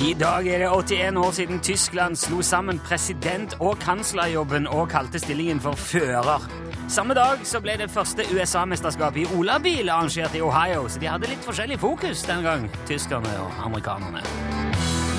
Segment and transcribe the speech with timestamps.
[0.00, 5.18] I dag er det 81 år siden Tyskland slo sammen president- og kanslerjobben og kalte
[5.18, 6.48] stillingen for fører.
[6.88, 11.30] Samme dag så ble det første USA-mesterskapet i olabil arrangert i Ohio, så de hadde
[11.30, 14.59] litt forskjellig fokus den gang, tyskerne og amerikanerne.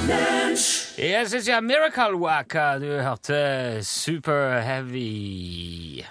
[0.02, 2.80] Jeg synes jeg Miracle Waka.
[2.80, 6.02] Du hørte Super Heavy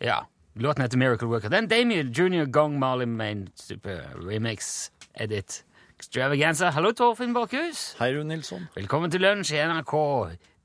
[0.00, 0.16] Ja,
[0.54, 1.48] låten heter Miracle Walker.
[1.48, 5.64] Den Damien Junior Gong Marley Main Super Remix Edit
[5.98, 6.70] Extravaganza.
[6.70, 7.96] Hallo, Torfinn Borchhus.
[7.98, 8.68] Hei, Rune Nilsson.
[8.76, 9.94] Velkommen til lunsj i NRK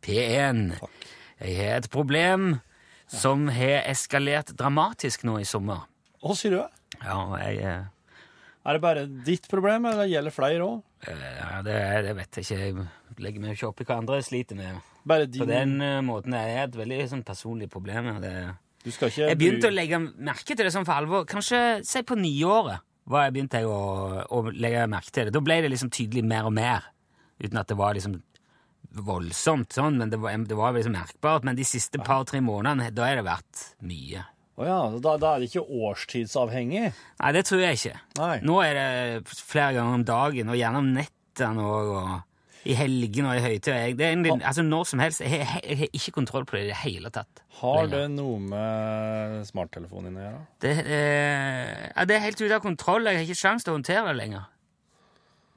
[0.06, 0.62] P1.
[1.42, 2.60] Jeg har et problem
[3.08, 5.88] som har eskalert dramatisk nå i sommer.
[6.22, 6.62] Hva sier du?
[7.02, 7.84] Ja, jeg eh,
[8.66, 10.84] Er det bare ditt problem, eller gjelder flere òg?
[11.06, 12.60] ja, det, det vet jeg ikke.
[12.66, 14.80] Jeg legger meg ikke opp i hva andre sliter med.
[15.06, 18.10] Bare På den eh, måten er det et veldig sånn, personlig problem.
[18.24, 18.34] Det,
[18.82, 21.28] Du skal ikke jeg begynte å legge merke til det sånn for alvor.
[21.30, 23.82] Kanskje si på nyåret var jeg begynte jeg å,
[24.34, 25.36] å legge merke til det.
[25.36, 26.90] Da ble det liksom tydelig mer og mer,
[27.38, 28.18] uten at det var liksom
[29.06, 31.46] voldsomt sånn, men det var, det var liksom merkbart.
[31.46, 34.26] Men de siste par-tre månedene, da har det vært mye.
[34.56, 36.86] Å ja, da, da er det ikke årstidsavhengig?
[37.20, 37.98] Nei, det tror jeg ikke.
[38.22, 38.36] Nei.
[38.48, 42.14] Nå er det flere ganger om dagen, og gjerne om nettene òg, og
[42.66, 43.92] i helgene og i høytider.
[44.00, 45.20] Er altså når som helst.
[45.22, 47.44] Jeg, har- jeg har ikke kontroll på det i det hele tatt.
[47.60, 47.98] Har lenger.
[48.08, 50.40] det noe med smarttelefonen din å gjøre?
[50.64, 53.06] Det, eh, det er helt ute av kontroll.
[53.12, 54.48] Jeg har ikke sjans til å håndtere det lenger.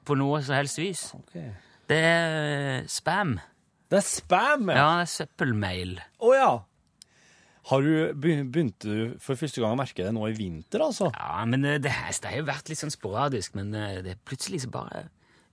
[0.05, 1.07] På noe som helst vis.
[1.23, 1.49] Okay.
[1.89, 3.39] Det er spam.
[3.89, 4.69] Det er spam!
[4.69, 4.89] Ja, Ja.
[4.99, 5.95] det er søppelmail.
[6.21, 6.51] Å ja!
[7.69, 11.11] Har du, begynt Begynte du for første gang å merke det nå i vinter, altså?
[11.13, 14.63] Ja, men eh, det, det har jo vært litt sånn sporadisk, men eh, det plutselig
[14.65, 15.05] så bare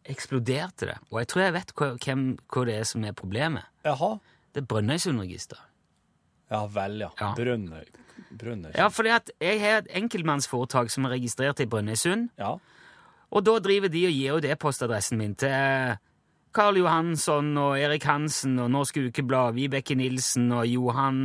[0.07, 0.97] eksploderte det.
[1.11, 3.69] Og jeg tror jeg vet hva, hvem, hva det er som er problemet.
[3.85, 4.17] Jaha.
[4.55, 5.73] Det er Brønnøysundregisteret.
[6.55, 7.11] Ja vel, ja.
[7.19, 7.33] Ja.
[7.37, 7.85] Brønnøy.
[8.31, 8.79] Brønnøysund.
[8.79, 12.55] Ja, fordi at jeg har et enkeltmannsforetak som er registrert i Brønnøysund, ja.
[13.31, 15.99] og da driver de og gir ut e-postadressen min til eh,
[16.57, 21.19] Karl Johansson og Erik Hansen og Norsk Ukeblad, Vibeke Nilsen og Johan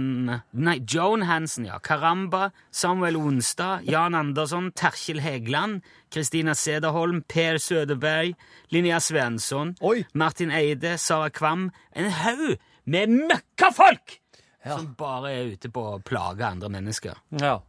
[0.52, 1.78] Nei, Joan Hansen, ja.
[1.80, 8.36] Karamba, Samuel Onstad, Jan Andersson, Terkjel Hegeland, Kristina Sederholm, Per Søderberg,
[8.76, 10.04] Linnea Svensson, Oi!
[10.14, 14.18] Martin Eide, Sara Kvam En haug med møkkafolk!
[14.66, 14.76] Ja.
[14.76, 17.24] Som bare er ute på å plage andre mennesker.
[17.40, 17.62] ja.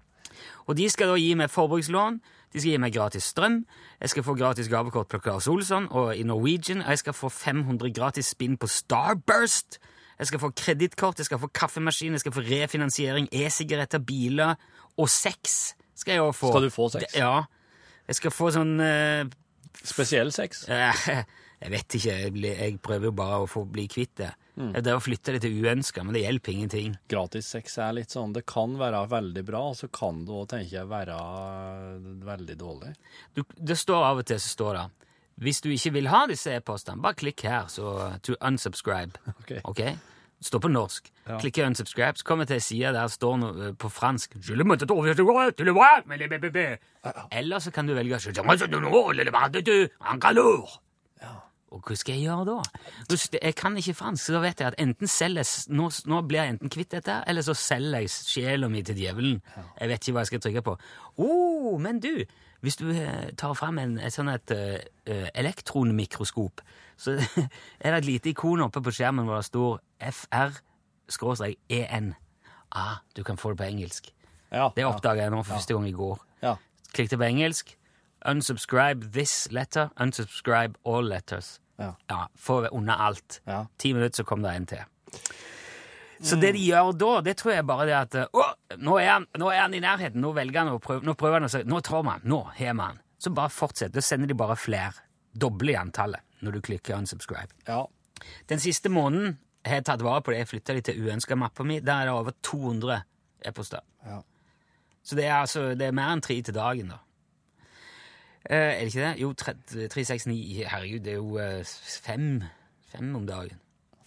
[0.66, 2.20] Og de skal da gi meg forbrukslån,
[2.52, 3.60] de skal gi meg gratis strøm,
[4.00, 7.28] jeg skal få gratis gavekort på Claes Olsson og i Norwegian, og jeg skal få
[7.32, 9.78] 500 gratis spinn på Starburst,
[10.18, 14.54] jeg skal få kredittkort, jeg skal få kaffemaskin, jeg skal få refinansiering, e-sigaretter, biler
[14.96, 16.50] og sex skal jeg også få.
[16.52, 17.14] Skal du få sex?
[17.16, 17.42] Ja.
[18.08, 19.24] Jeg skal få sånn uh,
[19.86, 20.64] Spesiell sex?
[21.62, 24.32] Jeg vet ikke, jeg, blir- jeg prøver jo bare å få bli kvitt det.
[24.56, 26.96] Jeg Det å flytte det til uønska, men det hjelper ingenting.
[27.08, 30.48] Gratis sex er litt sånn Det kan være veldig bra, og så kan det òg,
[30.52, 31.16] tenker jeg, være
[32.26, 32.92] veldig dårlig.
[33.34, 34.88] du, det står av og til så står det
[35.42, 39.18] hvis du ikke vil ha disse e-postene, bare klikk her så to unsubscribe.
[39.42, 39.52] Ok.
[39.64, 39.96] okay?
[40.42, 41.08] står på norsk.
[41.26, 41.38] Ja.
[41.38, 44.34] Klikker unsubscribe, så kommer jeg til ei side der står noe eh, på fransk.
[47.30, 48.32] Eller så kan du velge je
[51.72, 52.56] Og hva skal jeg gjøre da?
[53.40, 56.50] Jeg kan ikke fransk, så da vet jeg at enten selger nå, nå blir jeg
[56.54, 59.38] enten kvitt dette, eller så selger jeg sjela mi til djevelen.
[59.80, 60.74] Jeg vet ikke hva jeg skal trykke på.
[61.24, 62.14] Oh, men du,
[62.60, 66.60] hvis du eh, tar fram en, et sånn et eh, elektronmikroskop,
[67.00, 67.10] så
[67.82, 69.80] er det et lite ikon oppe på skjermen hvor det står
[71.16, 72.12] FR-EN.
[72.72, 74.12] Ah, du kan få det på engelsk.
[74.52, 76.20] Ja, Det oppdaga jeg nå for første gang i går.
[76.44, 76.54] Ja.
[76.92, 77.78] Klikket på engelsk.
[78.28, 79.88] Unsubscribe this letter.
[80.00, 81.61] Unsubscribe all letters.
[81.80, 81.94] Ja.
[82.10, 83.40] Ja, Få unna alt.
[83.48, 83.64] Ja.
[83.78, 84.84] Ti minutter, så kom det en til.
[86.22, 88.42] Så det de gjør da, det tror jeg bare det at Å,
[88.78, 90.20] nå er han, nå er han i nærheten.
[90.22, 91.02] Nå velger han å prøve.
[91.02, 92.22] Nå prøver han å si Nå tar man.
[92.24, 93.00] Nå har man.
[93.18, 93.90] Så bare fortsett.
[93.94, 95.02] Da sender de bare flere.
[95.34, 97.54] Doble i antallet når du klikker unsubscribe.
[97.66, 97.80] ja.
[98.46, 99.32] Den siste måneden
[99.66, 100.38] har jeg tatt vare på det.
[100.44, 101.80] Jeg flytta de til uønska mappa mi.
[101.82, 103.00] Der er det over 200
[103.50, 103.80] e-poster.
[104.06, 104.20] Ja.
[105.02, 107.00] Så det er altså det er mer enn tre til dagen, da.
[108.50, 109.20] Eh, er det ikke det?
[109.22, 111.64] Jo, 369 Herregud, det er jo eh,
[112.02, 112.42] fem,
[112.92, 113.58] fem om dagen.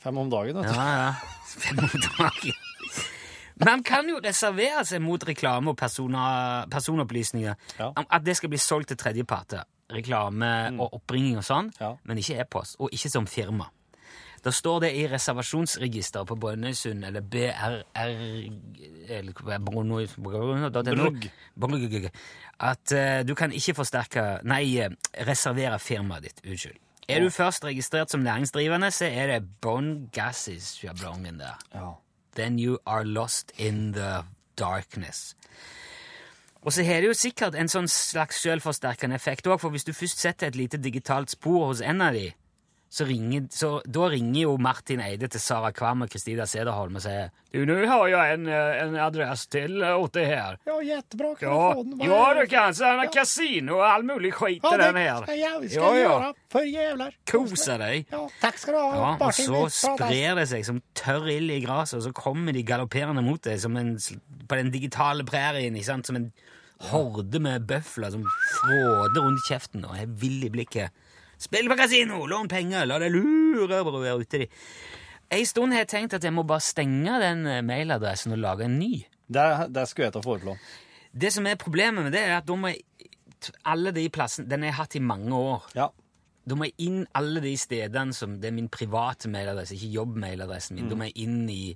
[0.03, 0.73] Fem om dagen, vet du.
[0.75, 1.13] Ja, ja.
[1.65, 2.57] Fem om dagen.
[3.65, 7.55] Man kan jo reservere seg mot reklame og personopplysninger.
[7.79, 7.91] Ja.
[8.03, 9.63] At det skal bli solgt til tredjeparter.
[9.95, 10.49] Reklame
[10.81, 11.93] og oppringning og sånn, Ja.
[12.03, 12.75] men ikke e-post.
[12.81, 13.69] Og ikke som firma.
[14.45, 17.79] Da står det i reservasjonsregisteret på Brønnøysund, eller BRR.
[21.59, 22.09] Brugg,
[22.59, 24.93] at eh, du kan ikke forsterke Nei, eh,
[25.27, 26.41] reservere firmaet ditt.
[26.45, 26.77] Unnskyld.
[27.09, 31.59] Er du først registrert som næringsdrivende, så er det bånn gass i sjablongen der.
[31.73, 31.93] Ja.
[32.35, 34.23] then you are lost in the
[34.55, 35.35] darkness.
[36.61, 39.93] Og så har det jo sikkert en sånn slags selvforsterkende effekt òg, for hvis du
[39.93, 42.31] først setter et lite digitalt spor hos en av de,
[42.89, 47.01] så ringer, så, da ringer jo Martin Eide til Sara Kvam og Kristina Sederholm og
[47.03, 50.57] sier Du, nå har jeg en, eh, en adress til åt det her.
[50.67, 51.33] Ja, jättebra.
[51.39, 51.99] Kan Ja, få den?
[52.05, 52.73] Ja du kan.
[52.77, 55.27] Sånn kasino og all mulig skit Ja, det den her.
[55.35, 56.09] Ja, vi skal Ja, ja.
[56.09, 56.33] göra.
[56.51, 57.15] För jävlar.
[57.31, 58.05] Kose deg.
[58.11, 58.91] Ja, takk skal du ha.
[58.95, 62.63] Ja, og så sprer det seg som tørr ild i gresset, og så kommer de
[62.63, 63.95] galopperende mot deg som en,
[64.47, 66.05] på den digitale prærien, ikke sant?
[66.07, 66.31] som en
[66.91, 68.23] horde med bøfler som
[68.59, 70.91] fråder rundt kjeften og er vill i blikket.
[71.45, 74.47] Spill på kasino, lån penger, la deg lure være ute i.
[75.35, 78.65] En stund har jeg tenkt at jeg må bare stenge den eh, mailadressen og lage
[78.65, 79.03] en ny.
[79.25, 80.55] Det, det skulle jeg ta foreslå.
[81.15, 82.83] Det som er problemet med det, er at da må jeg
[83.67, 85.65] alle de plassene Den har jeg hatt i mange år.
[85.77, 85.89] Ja.
[86.45, 90.79] Da må jeg inn alle de stedene som Det er min private mailadresse, ikke jobbmailadressen
[90.79, 90.89] min.
[90.89, 91.75] Da må jeg inn i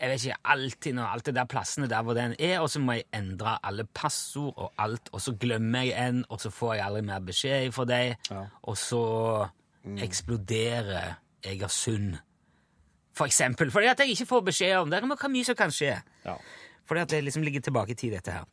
[0.00, 2.80] jeg vet ikke, alltid når alt det der plassene der hvor den er, og så
[2.82, 6.74] må jeg endre alle passord og alt, og så glemmer jeg en, og så får
[6.74, 8.46] jeg aldri mer beskjed fra deg, Ja.
[8.62, 9.02] og så
[10.00, 11.14] eksploderer
[11.44, 12.16] Egersund.
[13.14, 15.02] For eksempel, fordi at jeg ikke får beskjed om det.
[15.02, 15.98] Det er mye som kan skje.
[16.24, 16.36] ja.
[16.84, 18.44] Fordi at det liksom ligger tilbake i tid, dette her.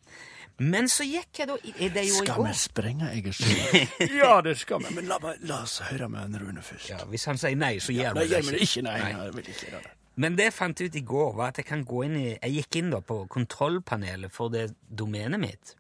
[0.60, 3.90] Men så gikk jeg da er Det jo Skal vi sprenge Egersund?
[4.22, 4.94] ja, det skal vi.
[4.96, 6.90] Men la, la oss høre med en Rune først.
[6.94, 8.64] Ja, hvis han sier nei, så gjør ja, vi det vil ikke.
[8.68, 8.84] ikke.
[8.88, 9.92] Nei, jeg vil ikke gjøre det.
[10.22, 12.52] Men det jeg fant ut i går, var at jeg kan gå inn i Jeg
[12.60, 15.76] gikk inn da på kontrollpanelet for det domenet mitt.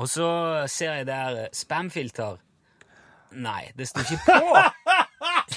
[0.00, 0.28] Og så
[0.72, 2.38] ser jeg der eh, spamfilter.
[3.32, 4.38] Nei, det sto ikke på!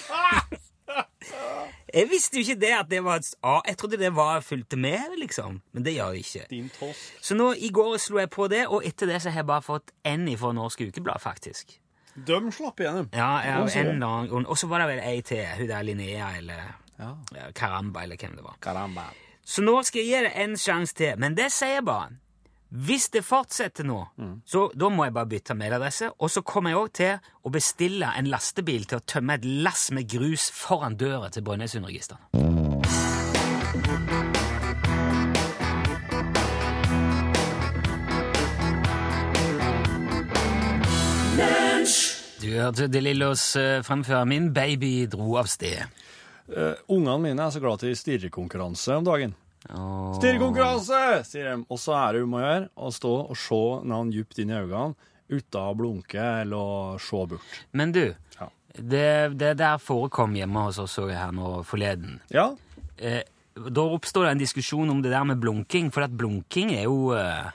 [1.96, 3.62] jeg visste jo ikke det at det var et A.
[3.68, 5.62] Jeg trodde det var fulgte med, liksom.
[5.72, 6.46] Men det gjør det ikke.
[6.52, 7.08] Din toss.
[7.24, 9.64] Så nå, i går slo jeg på det, og etter det så har jeg bare
[9.64, 11.78] fått N fra Norsk Ukeblad, faktisk.
[12.16, 13.08] De slapp igjennom.
[13.16, 14.48] Ja, ja og en grunn.
[14.48, 15.48] Og så var det vel ei til.
[15.58, 17.18] Hun der Linnea eller Ja.
[17.36, 18.56] ja, Karamba eller hvem det var.
[18.62, 19.10] Karamba.
[19.46, 21.20] Så nå skal jeg gi det en sjanse til.
[21.22, 22.16] Men det sier jeg bare.
[22.76, 24.00] Hvis det fortsetter nå,
[24.44, 26.10] så da må jeg bare bytte mailadresse.
[26.20, 29.92] Og så kommer jeg òg til å bestille en lastebil til å tømme et lass
[29.96, 32.32] med grus foran døra til Brønnøysundregistrene.
[42.42, 45.88] Du hørte De Lillos eh, fremføre 'Min baby dro av sted'.
[46.50, 49.34] Uh, ungene mine er så glad til stirrekonkurranse om dagen.
[49.74, 50.12] Oh.
[50.20, 51.56] Stirrekonkurranse, sier de.
[51.74, 54.60] Og så er det om å gjøre å stå og se noen dypt inn i
[54.60, 54.94] øynene
[55.26, 57.58] uten å blunke eller se bort.
[57.74, 58.04] Men du,
[58.38, 58.50] Ja.
[58.78, 59.08] det,
[59.42, 62.20] det der forekom hjemme hos oss her nå forleden.
[62.30, 62.52] Ja,
[62.96, 63.24] Eh,
[63.56, 67.12] da oppstår det en diskusjon om det der med blunking, for at blunking er jo
[67.12, 67.50] eh,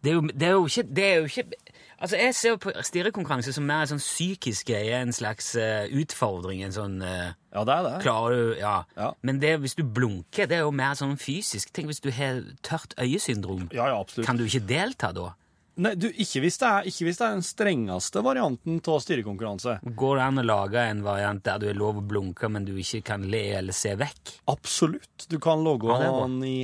[0.00, 1.65] det, er jo det er jo ikke Det er jo ikke
[1.96, 6.60] Altså, jeg ser på stirrekonkurranse som mer en sånn psykisk greie, en slags uh, utfordring,
[6.66, 7.94] en sånn Uh, ja det er det.
[8.04, 8.74] Klarer du Ja.
[8.98, 9.08] Ja.
[9.24, 11.72] Men det, hvis du blunker, det er jo mer sånn fysisk.
[11.72, 13.70] Tenk hvis du har tørt øyesyndrom.
[13.72, 14.26] Ja, ja, absolutt.
[14.28, 15.30] Kan du ikke delta da?
[15.76, 19.74] Nei, du, ikke hvis, det er, ikke hvis det er den strengeste varianten av stirrekonkurranse.
[20.00, 22.72] Går det an å lage en variant der du er lov å blunke, men du
[22.80, 24.38] ikke kan le eller se vekk?
[24.52, 25.26] Absolutt.
[25.28, 26.56] Du kan logge Ja, den i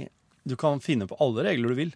[0.49, 1.93] Du kan finne på alle regler du vil.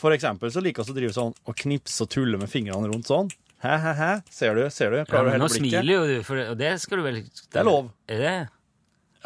[0.00, 3.06] For eksempel så liker vi å drive sånn og knipse og tulle med fingrene rundt
[3.10, 3.30] sånn.
[3.62, 4.10] Hæ, hæ, hæ.
[4.30, 4.64] Ser du?
[4.70, 4.96] Ser du?
[4.98, 5.70] Ja, Klarer men du nå å blikket?
[5.72, 7.90] smiler jo du, for det, og det skal du vel Det er lov.
[8.08, 8.34] Er det?
[8.36, 8.52] Altså,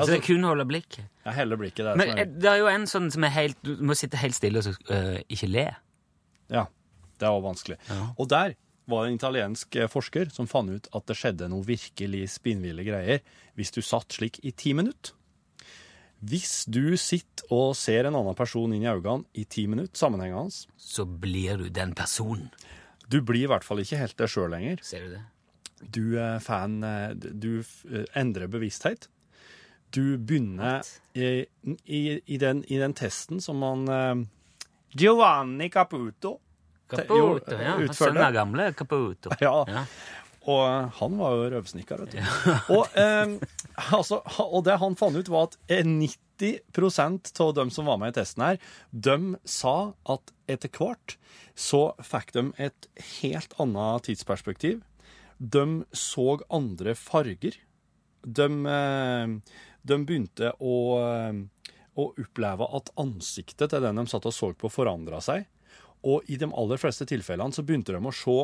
[0.00, 1.04] Altså- det er kun å holde blikket.
[1.26, 1.96] Ja, heller blikket der.
[1.96, 4.16] Men som eh, er- det er jo en sånn som er helt Du må sitte
[4.16, 5.66] helt stille og så, øh, ikke le.
[6.50, 6.66] Ja,
[7.18, 7.76] det er også vanskelig.
[8.18, 8.54] Og der
[8.88, 12.82] var det en italiensk eh, forsker som fant ut at det skjedde noe virkelig spinnville
[12.86, 13.20] greier
[13.56, 15.12] hvis du satt slik i ti minutter.
[16.20, 20.52] Hvis du sitter og ser en annen person inn i øynene i ti minutter sammenhengende,
[20.76, 22.50] Så blir du den personen.
[23.08, 24.82] du blir i hvert fall ikke helt deg sjøl lenger.
[24.82, 25.22] Ser du det?
[25.90, 29.08] Du er fan eh, Du eh, endrer bevissthet.
[29.90, 30.84] Du begynner
[31.16, 31.46] i,
[31.86, 34.20] i, i, den, i den testen som man eh,
[34.94, 36.36] Giovanni Caputo
[36.90, 37.76] Caputo, ja.
[37.78, 37.94] utførte.
[37.96, 39.30] Sønnen av gamle Caputo.
[39.40, 39.84] Ja, Ja.
[40.48, 42.20] Og eh, han var jo røvsnikker, vet du.
[42.76, 43.36] Og, eh,
[43.96, 48.14] altså, og det han fant ut, var at eh, 90% av dem som var med
[48.14, 51.18] i testen her, de sa at etter hvert
[51.58, 52.88] så fikk de et
[53.20, 54.80] helt annet tidsperspektiv.
[55.40, 55.66] De
[55.96, 57.60] så andre farger.
[58.24, 59.36] De, eh,
[59.82, 64.72] de begynte å, eh, å oppleve at ansiktet til den de satt og så på,
[64.72, 65.44] forandra seg.
[66.08, 68.38] Og i de aller fleste tilfellene så begynte de å se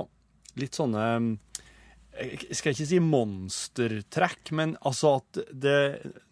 [0.61, 1.39] litt sånne
[2.17, 5.79] jeg skal ikke si monstertrekk, men altså at det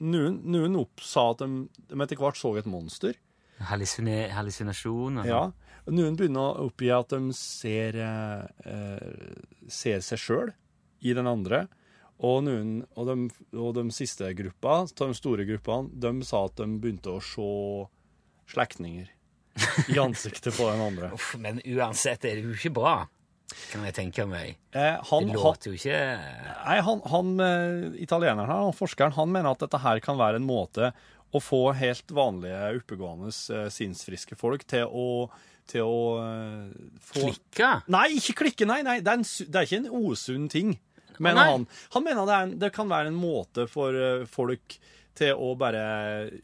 [0.01, 3.19] Noen, noen oppsa at de, de etter hvert så et monster.
[3.69, 5.23] Hallusine, hallusinasjon.
[5.29, 5.47] Ja.
[5.93, 9.33] Noen begynner å oppgi at de ser, eh,
[9.69, 10.55] ser seg sjøl
[11.05, 11.67] i den andre.
[12.25, 16.69] Og, noen, og, de, og de siste gruppa, de store gruppene, de sa at de
[16.81, 17.51] begynte å se
[18.55, 19.11] slektninger
[19.93, 21.11] i ansiktet på den andre.
[21.17, 22.97] Uff, men uansett er det jo ikke bra,
[23.71, 24.57] kan jeg tenke meg.
[24.73, 29.33] Eh, han, Det låter jo ikke nei, han, han eh, italieneren her, han forskeren, han
[29.33, 30.93] mener at dette her kan være en måte
[31.35, 35.29] å få helt vanlige, oppegående, eh, sinnsfriske folk til å,
[35.71, 36.73] til å eh,
[37.03, 37.71] få klikke.
[37.93, 38.99] Nei, ikke klikke, nei, nei.
[39.05, 40.77] Det er, en, det er ikke en usunn ting,
[41.19, 41.49] mener nei.
[41.53, 41.69] han.
[41.97, 43.99] Han mener det, en, det kan være en måte for
[44.31, 44.79] folk
[45.15, 45.85] til å bare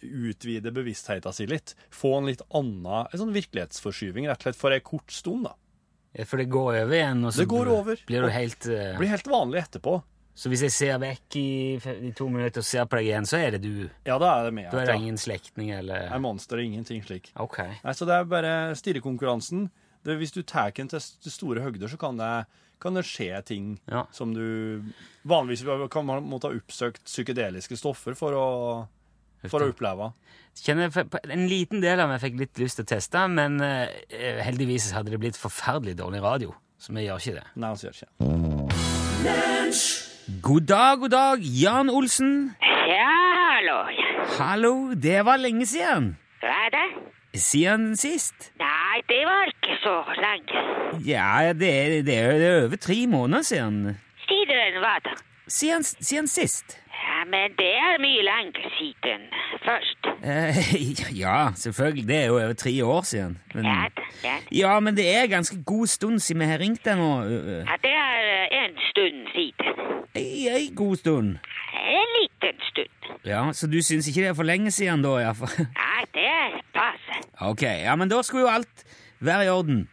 [0.03, 1.75] utvide bevisstheten sin litt.
[1.95, 5.49] Få en litt annen en sånn virkelighetsforskyving, rett og slett for en kort stund.
[5.49, 5.57] da.
[6.17, 7.97] Ja, For det går over igjen, og så Det går blir- over.
[8.07, 10.03] blir du helt eh, blir helt vanlig etterpå.
[10.35, 13.27] Så hvis jeg ser vekk i, fe- i to minutter og ser på deg igjen,
[13.29, 13.91] så er det du?
[14.07, 14.71] Ja, da er det med.
[14.73, 15.01] Da er det ja.
[15.03, 17.31] ingen slektning, eller Er monster ingenting slik.
[17.37, 17.59] OK.
[17.85, 19.71] Nei, Så det er bare stirrekonkurransen.
[20.03, 22.47] Det, hvis du tar den til st- store høgder, så kan det,
[22.81, 24.07] kan det skje ting Ja.
[24.13, 24.83] som du
[25.27, 28.89] Vanligvis kan man måtte ha oppsøkt psykedeliske stoffer for å,
[29.49, 30.11] for å oppleve.
[30.61, 30.91] Kjenner,
[31.31, 33.89] en liten del av meg fikk litt lyst til å teste, men eh,
[34.45, 36.51] heldigvis hadde det blitt forferdelig dårlig radio.
[36.81, 37.47] Så vi gjør ikke det.
[37.61, 38.11] Nei, vi gjør ikke.
[40.41, 42.35] God dag, god dag, Jan Olsen.
[42.91, 43.15] Ja,
[43.55, 43.79] hallo.
[44.39, 46.17] Hallo, det var lenge siden.
[46.41, 46.87] Hva er det?
[47.41, 48.51] Siden sist.
[48.59, 50.63] Nei, det var ikke så lenge.
[51.07, 53.99] Ja, det er, det er det er over tre måneder siden.
[54.27, 55.15] Siden hva da?
[55.51, 56.79] Siden, siden sist.
[57.27, 59.27] Men det er mye lenge siden
[59.65, 60.09] først.
[60.25, 62.09] Eh, ja, selvfølgelig.
[62.09, 63.39] Det er jo over tre år siden.
[63.55, 63.85] Men, Ja,
[64.25, 64.37] ja.
[64.53, 67.11] ja, men det er ganske god stund siden vi har ringt deg nå.
[67.67, 69.75] ja det er eh, en stund siden.
[70.15, 71.37] Ei, ei god stund.
[71.81, 73.17] En liten stund.
[73.27, 75.17] Ja, Så du syns ikke det er for lenge siden, da?
[75.21, 75.55] iallfall?
[75.59, 77.21] Nei, det passer.
[77.41, 78.85] Ok, ja, men da skulle jo alt
[79.21, 79.89] være i orden.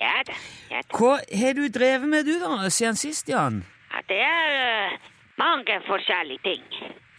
[0.00, 0.34] Ja da,
[0.70, 0.98] ja da.
[0.98, 3.62] Hva har du drevet med, du, da, siden sist, Jan?
[3.92, 4.98] Ja, det er eh,
[5.38, 6.62] mange forskjellige ting.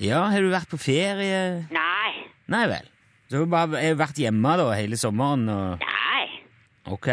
[0.04, 1.66] Ja, Har du vært på ferie?
[1.72, 2.12] Nei,
[2.52, 2.90] Nei vel.
[3.32, 5.48] Så du bare har vært hjemme da hele sommeren?
[5.50, 5.80] og...
[5.80, 6.26] nei.
[6.92, 7.08] Ok.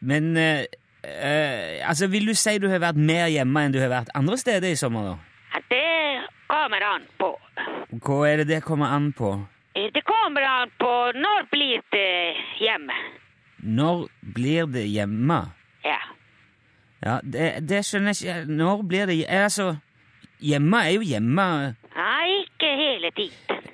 [0.00, 0.64] Men eh,
[1.04, 4.38] eh, altså, vil du si du har vært mer hjemme enn du har vært andre
[4.40, 5.12] steder i sommer?
[5.12, 5.16] da?
[5.54, 5.82] Ja, det
[6.48, 7.30] kommer an på.
[8.04, 9.34] Hva er det det kommer an på?
[9.76, 12.34] Eh, Det kommer an på når blir det
[12.64, 12.96] hjemme.
[13.64, 15.42] Når blir det hjemme?
[15.84, 16.00] Ja.
[17.04, 18.52] Ja, det, det skjønner jeg ikke.
[18.56, 19.76] Når blir det eh, Altså,
[20.44, 21.48] hjemme er jo hjemme.
[21.96, 23.64] Nei, ikke hele tiden.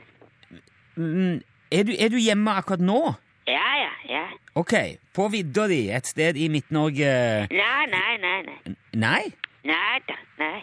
[0.96, 1.40] Mm,
[1.72, 2.98] Er du, er du hjemme akkurat nå?
[3.46, 4.24] Ja, ja, ja.
[4.58, 4.72] Ok,
[5.14, 7.12] på vidda di, et sted i Midt-Norge
[7.50, 8.74] Nei, nei, nei, nei.
[8.98, 9.22] Nei?
[9.70, 10.60] Nei da, nei.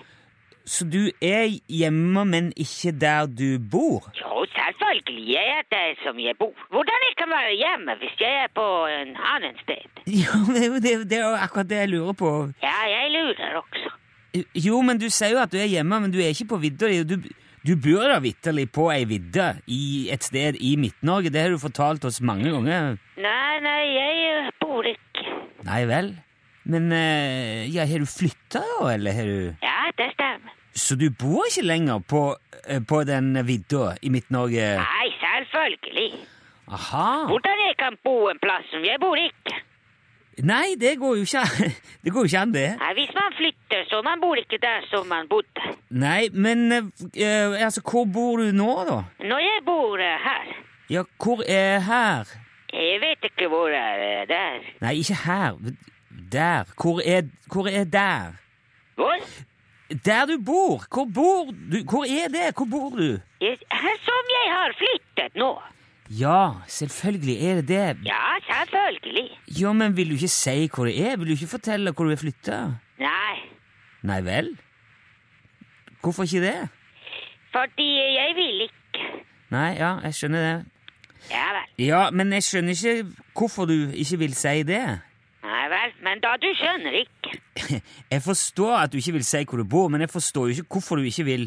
[0.67, 4.09] Så du er hjemme, men ikke der du bor?
[4.19, 5.23] Jo, selvfølgelig.
[5.31, 6.51] er Jeg er der som jeg bor.
[6.75, 9.87] Hvordan jeg kan være hjemme hvis jeg er på en annen sted?
[10.21, 12.33] Ja, det er jo det, det er jo akkurat det jeg lurer på.
[12.63, 13.93] Ja, jeg lurer også.
[14.57, 16.89] Jo, men du sier jo at du er hjemme, men du er ikke på vidda
[16.91, 17.01] di.
[17.07, 17.29] Du,
[17.67, 21.31] du bor da vitterlig på ei vidde i et sted i Midt-Norge.
[21.33, 22.95] Det har du fortalt oss mange ganger.
[23.19, 25.25] Nei, nei, jeg bor ikke.
[25.67, 26.13] Nei vel?
[26.67, 30.53] Men eh, ja, har du flytta, da, eller har du Ja, det stemmer.
[30.77, 32.23] Så du bor ikke lenger på,
[32.67, 34.67] eh, på den vidda i Midt-Norge?
[34.83, 36.09] Nei, selvfølgelig.
[36.67, 37.07] Aha.
[37.31, 39.55] Hvordan jeg kan bo en plass som jeg bor ikke?
[40.45, 41.71] Nei, det går jo ikke.
[42.03, 42.67] Det går ikke an, det.
[42.77, 43.56] Nei, hvis man flytter,
[43.89, 45.61] så man bor ikke der som man bodde.
[45.89, 48.97] Nei, men eh, altså, hvor bor du nå, da?
[49.27, 50.53] Når jeg bor eh, her,
[50.89, 52.25] Ja, hvor er her?
[52.73, 54.59] jeg vet ikke hvor er eh, der.
[54.81, 55.57] Nei, ikke her.
[56.31, 56.63] Der.
[56.81, 57.21] Hvor er,
[57.51, 58.31] hvor er der?
[58.95, 59.15] Hvor?
[60.05, 60.83] Der du bor!
[60.93, 61.77] Hvor bor du?
[61.89, 62.55] Hvor er det?
[62.57, 63.19] Hvor bor du?
[63.41, 65.51] Jeg, her som jeg har flyttet nå.
[66.19, 67.97] Ja, selvfølgelig er det det.
[68.07, 69.29] Ja, selvfølgelig.
[69.61, 71.17] Ja, men vil du ikke si hvor det er?
[71.17, 72.59] Vil du ikke fortelle hvor du er flytta?
[72.99, 73.35] Nei,
[74.07, 74.53] Nei vel?
[76.03, 76.57] Hvorfor ikke det?
[77.57, 79.05] fordi jeg vil ikke.
[79.49, 80.57] Nei, ja, jeg skjønner det.
[81.31, 81.69] Ja vel.
[81.87, 84.83] Ja, men jeg skjønner ikke hvorfor du ikke vil si det.
[85.47, 87.39] Nei vel, men da du skjønner ikke.
[88.13, 90.75] Jeg forstår at du ikke vil si hvor du bor, men jeg forstår jo ikke
[90.77, 91.45] hvorfor du ikke vil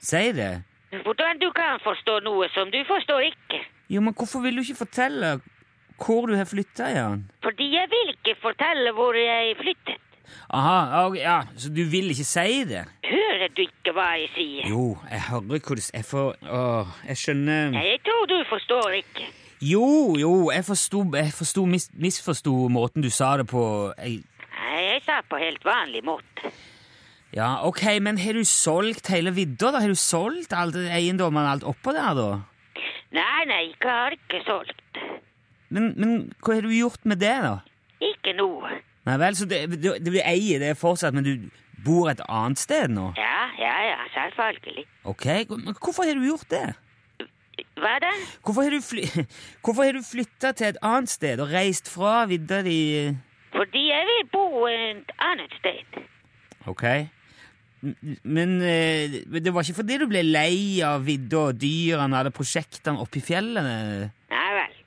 [0.00, 0.62] si det.
[1.04, 3.60] Hvordan du kan forstå noe som du forstår ikke?
[3.90, 5.34] Jo, men hvorfor vil du ikke fortelle
[5.98, 7.24] hvor du har flytta, Jan?
[7.42, 10.07] Fordi jeg vil ikke fortelle hvor jeg flyttet.
[10.50, 12.84] Aha, og, ja, så du vil ikke si det?
[13.08, 14.68] Hører du ikke hva jeg sier?
[14.70, 18.96] Jo, jeg hører hva du Jeg får Åh, jeg skjønner Nei, Jeg tror du forstår
[19.02, 19.28] ikke.
[19.60, 23.62] Jo, jo, jeg forsto Jeg forsto mis, misforsto måten du sa det på.
[23.98, 24.22] Jeg,
[24.58, 26.52] Nei, jeg sa på helt vanlig måte.
[27.34, 29.80] ja, ok, men har du solgt hele vidda, da?
[29.84, 32.28] Har du solgt alle eiendommene alt oppå der, da?
[33.12, 35.00] Nei, nei, jeg har ikke solgt.
[35.68, 37.58] Men, men hva har du gjort med det, da?
[38.04, 38.78] Ikke noe.
[39.08, 41.48] Nei vel, så det, du, du eier det fortsatt, men du,
[41.84, 43.12] bor et annet sted nå?
[43.18, 44.84] Ja, ja, ja, selvfølgelig.
[45.08, 46.66] Ok, men hvorfor har du gjort det?
[47.78, 48.10] Hva da?
[48.44, 49.04] Hvorfor har du, fly
[49.64, 52.80] hvorfor har du flytta til et annet sted og reist fra vidda di
[53.54, 56.02] Fordi jeg vil bo et annet sted.
[56.70, 56.84] Ok.
[58.26, 62.34] Men eh, det var ikke fordi du ble lei av vidda og dyrene og alle
[62.34, 63.74] prosjektene oppe i fjellene?
[64.34, 64.78] Nei vel.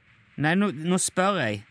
[0.44, 1.63] Nei, nå, nå spør jeg.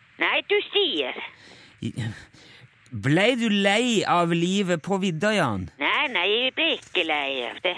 [1.81, 3.49] Nei, du.
[3.49, 5.69] Lei av livet på vidda, Jan?
[5.81, 7.77] Nei, nei, jeg ble ikke lei av det.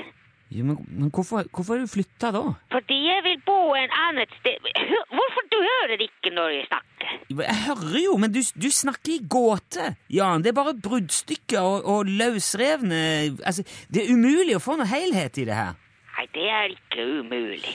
[0.53, 2.41] Ja, men, men hvorfor, hvorfor har du flytta da?
[2.75, 4.67] Fordi jeg vil bo en annet sted.
[4.77, 7.15] Hør- Hvorfor du hører ikke når jeg snakker?
[7.33, 10.43] Jeg hører jo, men du, du snakker i gåte, Jan.
[10.45, 13.01] Det er bare bruddstykker og, og løsrevne
[13.49, 15.73] Altså, det er umulig å få noe helhet i det her.
[16.19, 17.73] Nei, det er ikke umulig.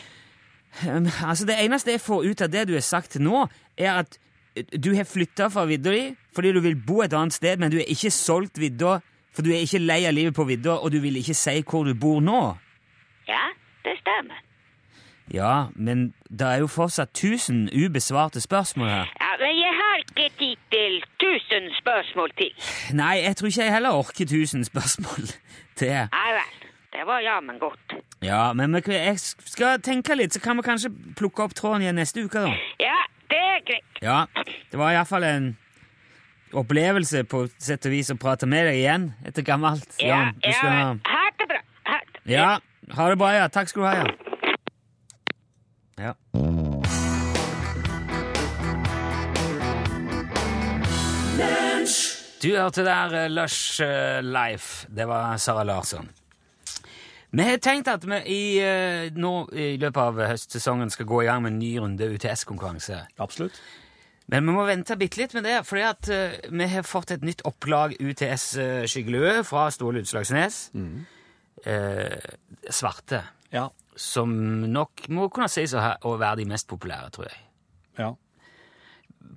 [0.85, 4.19] Um, altså, Det eneste jeg får ut av det du har sagt nå, er at
[4.83, 6.03] du har flytta fra vidda di
[6.37, 8.99] fordi du vil bo et annet sted, men du har ikke solgt vidda,
[9.33, 11.83] for du er ikke lei av livet på vidda, og du vil ikke si hvor
[11.87, 12.41] du bor nå.
[13.27, 13.47] Ja,
[13.85, 14.43] det stemmer.
[15.33, 19.09] Ja, men det er jo fortsatt tusen ubesvarte spørsmål her.
[19.19, 22.53] Ja, men jeg har ikke tid til tusen spørsmål til.
[22.95, 25.27] Nei, jeg tror ikke jeg heller orker tusen spørsmål
[25.81, 25.91] til.
[26.13, 26.53] Nei vel.
[26.93, 27.97] Det var jammen godt.
[28.23, 32.23] Ja, men jeg skal tenke litt, så kan vi kanskje plukke opp tråden igjen neste
[32.25, 32.53] uke, da.
[32.81, 32.95] Ja,
[33.31, 34.01] det er greit.
[34.03, 34.25] Ja,
[34.71, 35.49] det var iallfall en
[36.57, 39.89] opplevelse på sett og vis å prate med deg igjen etter gammelt.
[39.99, 41.61] Ja, ja, ja, ha det bra.
[41.87, 42.31] Det.
[42.31, 42.49] Ja,
[42.95, 43.47] ha det bra, ja.
[43.51, 44.07] Takk skal du ha, ja.
[45.97, 46.13] Ja.
[52.37, 54.85] Du hørte der eh, Lush eh, Life.
[54.93, 56.09] Det var Sara Larsson.
[57.37, 61.27] Vi har tenkt at vi i, eh, nå i løpet av høstsesongen skal gå i
[61.27, 63.03] gang med en ny runde UTS-konkurranse.
[63.21, 63.59] Absolutt.
[64.27, 67.23] Men vi må vente bitte litt med det, fordi at eh, vi har fått et
[67.23, 70.57] nytt opplag UTS uh, Skyggelue fra Ståle Utslagsnes.
[71.65, 72.17] Eh,
[72.69, 73.21] svarte.
[73.53, 73.69] Ja.
[73.95, 74.33] Som
[74.73, 77.39] nok må kunne sies å, å være de mest populære, tror jeg.
[78.01, 78.09] Ja.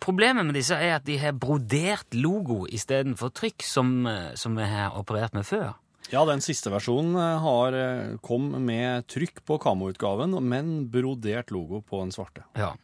[0.01, 4.69] Problemet med disse er at de har brodert logo istedenfor trykk, som, eh, som vi
[4.69, 5.77] har operert med før.
[6.11, 11.83] Ja, den siste versjonen eh, har, eh, kom med trykk på kamoutgaven, men brodert logo
[11.87, 12.47] på den svarte.
[12.59, 12.75] Ja.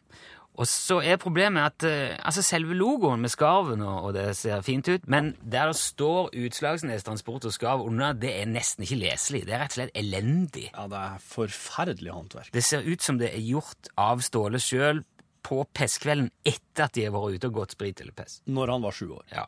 [0.56, 4.88] Og så er problemet at eh, altså selve logoen med skarven og, det ser fint
[4.88, 9.42] ut, men der det står Utslagsnes Transport og Skarv under, det er nesten ikke leselig.
[9.48, 10.70] Det er rett og slett elendig.
[10.70, 12.54] Ja, det er forferdelig håndverk.
[12.54, 15.04] Det ser ut som det er gjort av Ståle sjøl
[15.46, 18.40] på pestkvelden etter at de har vært ute og gått sprit eller pest.
[18.48, 19.28] Når han var sju år.
[19.34, 19.44] Ja.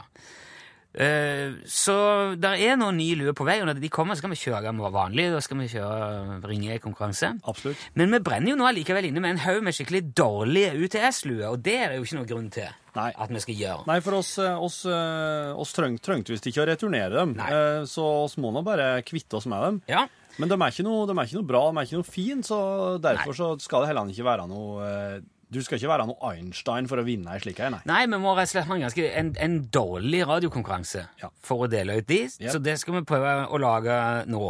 [0.98, 1.94] Eh, så
[2.42, 4.72] der er noen nye luer på vei, og når de kommer, så skal vi kjøre
[4.74, 5.28] med vanlig.
[5.30, 7.30] Da skal vi kjøre ringekonkurranse.
[7.46, 7.84] Absolutt.
[7.98, 11.62] Men vi brenner jo nå allikevel inne med en haug med skikkelig dårlige UTS-luer, og
[11.62, 13.12] det er det jo ikke noen grunn til Nei.
[13.14, 13.86] at vi skal gjøre.
[13.86, 17.48] Nei, for oss, oss, oss, trengte treng, visst ikke å returnere dem, Nei.
[17.54, 19.82] eh, så oss må nå bare kvitte oss med dem.
[19.92, 20.08] Ja,
[20.38, 22.58] Men de er noe, de er ikke noe bra, de er ikke noe fine, så
[23.02, 25.18] derfor så skal det heller ikke være noe eh,
[25.50, 27.78] Du skal ikke være noe Einstein for å vinne ei slik ei, nei.
[27.88, 31.30] Nei, vi må rett og slett ha en, ganske, en, en dårlig radiokonkurranse Ja.
[31.40, 32.40] for å dele ut de, Yep.
[32.42, 32.52] Mm.
[32.52, 33.96] så det skal vi prøve å lage
[34.28, 34.42] nå.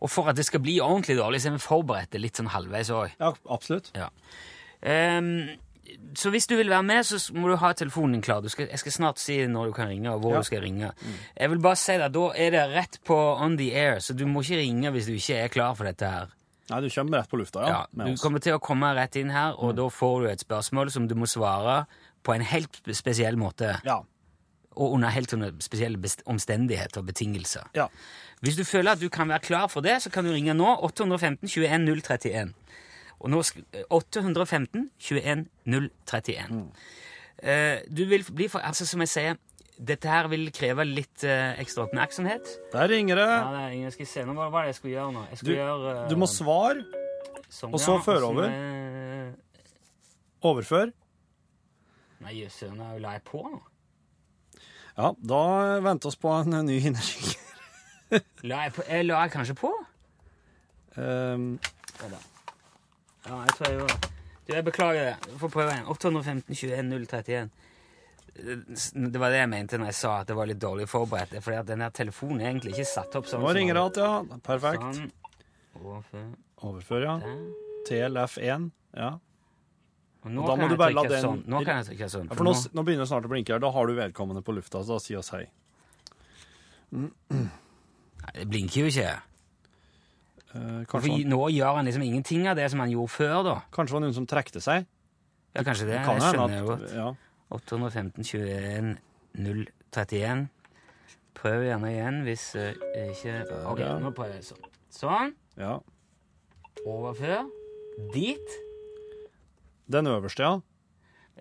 [0.00, 2.90] Og for at det skal bli ordentlig dårlig, så er vi forberedt litt sånn halvveis
[2.94, 3.10] òg.
[3.18, 3.90] Ja, absolutt.
[3.98, 4.08] Ja.
[4.82, 5.48] Um,
[6.16, 8.40] så hvis du vil være med, så må du ha telefonen din klar.
[8.42, 10.38] Du skal, jeg skal snart si når du kan ringe, og hvor Ja.
[10.38, 10.42] Mm.
[10.42, 10.92] du skal ringe.
[11.36, 14.24] Jeg vil bare si deg, Da er det rett på on the air, så du
[14.26, 16.26] må ikke ringe hvis du ikke er klar for dette her.
[16.72, 19.30] Nei, du kommer rett på lufta, ja, Ja, du kommer til å komme rett inn
[19.30, 19.62] her, Mm.
[19.62, 21.86] og da får du et spørsmål som du må svare
[22.24, 24.00] på en helt spesiell måte, Ja.
[24.76, 25.30] og under helt
[25.62, 27.68] spesielle omstendigheter og betingelser.
[27.74, 27.88] ja.
[28.42, 30.66] Hvis du føler at du kan være klar for det, så kan du ringe nå
[30.82, 32.54] 815 21 031.
[33.20, 33.38] Og nå
[33.90, 36.72] 815 21 031.
[37.42, 39.36] Eh, du vil bli for, altså Som jeg sier,
[39.82, 42.50] dette her vil kreve litt eh, ekstra oppmerksomhet.
[42.72, 43.26] Der ringer det.
[43.28, 45.22] Ja, det er, jeg skal se, nå, Hva er det jeg skulle gjøre nå?
[45.30, 46.84] Jeg Du, skulle gjøre, eh, du må svare,
[47.52, 48.48] sånn, og så ja, føre så over.
[48.48, 49.34] må jeg-
[50.52, 50.92] overfør.
[52.22, 53.60] Nei, jøss, søren, jeg la jeg på nå?
[54.96, 55.42] Ja, da
[55.82, 57.32] venter oss på en eh, ny hinnersing.
[58.44, 59.70] La jeg, på, jeg la jeg kanskje på?
[61.00, 61.58] Um,
[63.24, 64.10] Ja, jeg tror jeg gjorde det.
[64.42, 65.14] Du, jeg beklager det.
[65.30, 65.86] Du får prøve igjen.
[65.88, 67.50] 815 21 031.
[68.34, 71.34] Det var det jeg mente når jeg sa at det var litt dårlig forberedt.
[71.36, 73.42] Er fordi at denne telefonen er egentlig ikke satt opp sånn.
[73.44, 74.38] nå ringer det den- ja.
[74.46, 74.82] Perfekt.
[74.82, 75.10] Sånn.
[75.82, 76.30] Overfør.
[76.62, 77.18] Overfør, ja.
[77.88, 78.70] TLF1.
[78.96, 79.10] Ja.
[80.24, 81.42] Og nå Og da må du bare la den- sånn.
[81.46, 82.28] Nå kan jeg trykke sånn.
[82.30, 83.58] ja for nå, nå begynner det snart å blinke her.
[83.58, 85.46] Da har du vedkommende på lufta, så da si oss hei.
[86.92, 89.12] Nei, det blinker jo ikke.
[90.54, 91.24] Eh, For han...
[91.32, 93.54] nå gjør han liksom ingenting av det som han gjorde før, da.
[93.72, 94.86] kanskje det var noen som trekte seg?
[95.56, 96.00] Ja, kanskje det.
[96.04, 96.94] kan Jeg skjønner jo godt.
[96.94, 97.14] ja.
[97.52, 98.96] 815 21
[99.92, 100.48] 031.
[101.36, 102.72] Prøv gjerne igjen hvis uh,
[103.08, 103.38] ikke
[103.70, 103.94] Ok, ja.
[104.00, 104.66] nå prøver jeg sånn.
[104.92, 105.32] Sånn.
[105.60, 105.78] Ja.
[106.88, 107.46] Overfør.
[108.12, 108.58] Dit.
[109.92, 110.60] Den øverste, ja.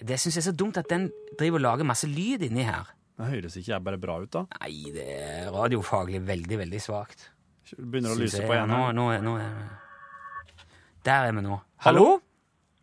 [0.02, 2.90] Det syns jeg er så dumt at den driver og lager masse lyd inni her.
[3.20, 4.46] Det høres ikke jeg bare bra ut, da.
[4.64, 7.28] Nei, det er radiofaglig veldig, veldig svakt.
[7.78, 8.48] Begynner å lyse jeg.
[8.50, 8.72] på igjen.
[8.72, 9.52] Nå, nå, er- nå er
[11.06, 11.60] Der er vi nå.
[11.86, 12.06] Hallo?
[12.06, 12.22] Hallo,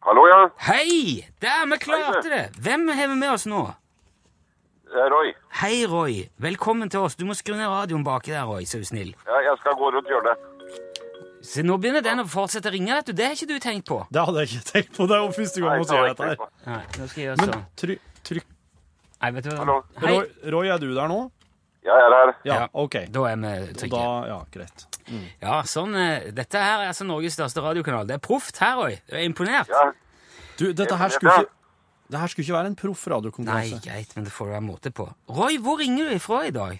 [0.06, 0.50] ja.
[0.58, 1.26] Hei!
[1.40, 2.50] Der, vi klarte det!
[2.62, 3.66] Hvem har vi med oss nå?
[4.88, 5.32] Det er Roy.
[5.61, 6.28] Hei, Roy.
[6.40, 7.16] Velkommen til oss.
[7.16, 9.11] Du må skru ned radioen baki der, Roy, så er du snill.
[9.26, 10.46] Ja, jeg skal gå rundt hjørnet.
[11.44, 13.12] Se, nå begynner den å fortsette å ringe, vet du.
[13.16, 14.00] Det har ikke du tenkt på.
[14.11, 15.06] Det hadde jeg ikke tenkt på.
[15.08, 16.40] Det er jo første gang vi ser dette her.
[16.66, 17.66] Nei, nå skal jeg gjøre Men sånn.
[17.82, 18.48] trykk, trykk.
[19.18, 19.58] Nei, vet du hva?
[19.61, 19.76] Hallo.
[20.00, 20.14] Hei.
[20.14, 21.20] Roy, Roy, er du der nå?
[21.86, 22.32] Ja, jeg er her.
[22.44, 22.56] Ja.
[22.72, 22.96] OK.
[23.14, 23.90] Da er vi trygge.
[23.96, 24.86] Da, ja, greit.
[25.40, 25.94] Ja, sånn.
[25.96, 28.06] eh, Dette her er altså Norges største radiokanal.
[28.06, 28.98] Det er proft her, òg.
[29.08, 29.68] Du er imponert.
[29.72, 29.92] Ja,
[30.58, 31.54] Du, dette her skulle ikke
[32.10, 33.78] det her skulle ikke være en proff Nei, radiokonkurranse.
[33.84, 35.04] greit, men det får du være måte på.
[35.28, 36.78] Roy, hvor ringer du ifra i dag?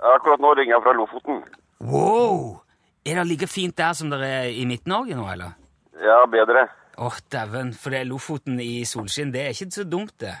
[0.00, 1.42] akkurat nå ringer jeg fra Lofoten.
[1.84, 2.62] Wow!
[3.04, 5.52] Er det like fint der som det er i Midt-Norge nå, eller?
[6.00, 6.62] Ja, bedre.
[6.96, 9.32] Åh, dæven, for det er Lofoten i solskinn.
[9.32, 10.32] Det er ikke så dumt, det.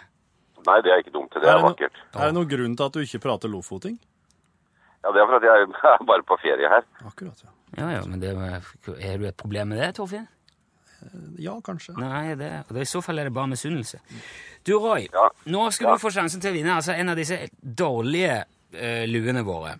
[0.66, 1.19] Nei, det er ikke dumt.
[1.40, 2.00] Det Er er det, no, vakkert.
[2.14, 3.96] er det noen grunn til at du ikke prater lofoting?
[5.00, 6.84] Ja, det er for at jeg er bare på ferie her.
[7.08, 7.50] Akkurat, ja.
[7.78, 10.26] Ja, ja, men det, er du et problem med det, Torfinn?
[11.40, 11.94] Ja, kanskje.
[11.96, 14.00] Nei, det, det, i så fall er det bare misunnelse.
[14.66, 15.30] Du, Roy, Ja.
[15.48, 15.94] nå skal Ja.
[15.94, 18.42] du få sjansen til å vinne altså en av disse dårlige
[18.74, 19.78] uh, luene våre.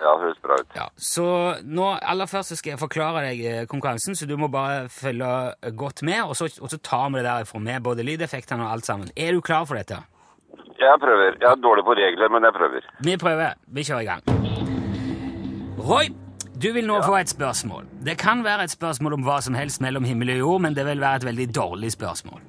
[0.00, 0.74] Ja, det høres bra ut.
[0.74, 1.28] Ja, så
[1.62, 5.30] nå, aller først så skal jeg forklare deg eh, konkurransen, så du må bare følge
[5.74, 8.86] godt med, og så, og så tar vi det derifra med både lydeffektene og alt
[8.86, 9.10] sammen.
[9.16, 9.98] Er du klar for dette?
[10.78, 11.36] Jeg prøver.
[11.40, 12.86] Jeg er dårlig på regler, men jeg prøver.
[13.04, 13.54] Vi prøver.
[13.66, 14.22] Vi kjører i gang.
[15.88, 16.10] Roy,
[16.62, 17.86] du vil nå få et spørsmål.
[18.06, 20.86] Det kan være et spørsmål om hva som helst mellom himmel og jord, men det
[20.86, 22.40] vil være et veldig dårlig spørsmål.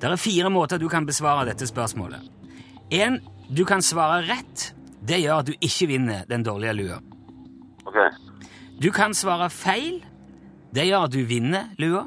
[0.00, 2.20] Det er fire måter du kan besvare dette spørsmålet.
[2.92, 3.20] En,
[3.56, 4.70] du kan svare rett.
[5.08, 7.00] Det gjør at du ikke vinner den dårlige lua.
[7.86, 7.98] Ok.
[8.82, 10.02] Du kan svare feil.
[10.74, 12.04] Det gjør at du vinner lua.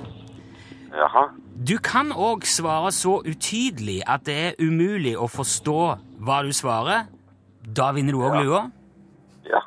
[0.94, 1.28] Jaha.
[1.58, 5.78] Du kan òg svare så utydelig at det er umulig å forstå
[6.22, 7.08] hva du svarer.
[7.66, 8.44] Da vinner du òg Ja.
[8.44, 8.72] lua.
[9.46, 9.62] Ja.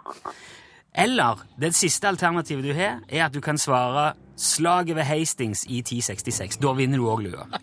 [0.94, 5.83] Eller det siste alternativet du har, er at du kan svare 'Slaget ved Hastings i
[5.83, 6.61] 1066'.
[6.61, 7.46] Da vinner du òg lua.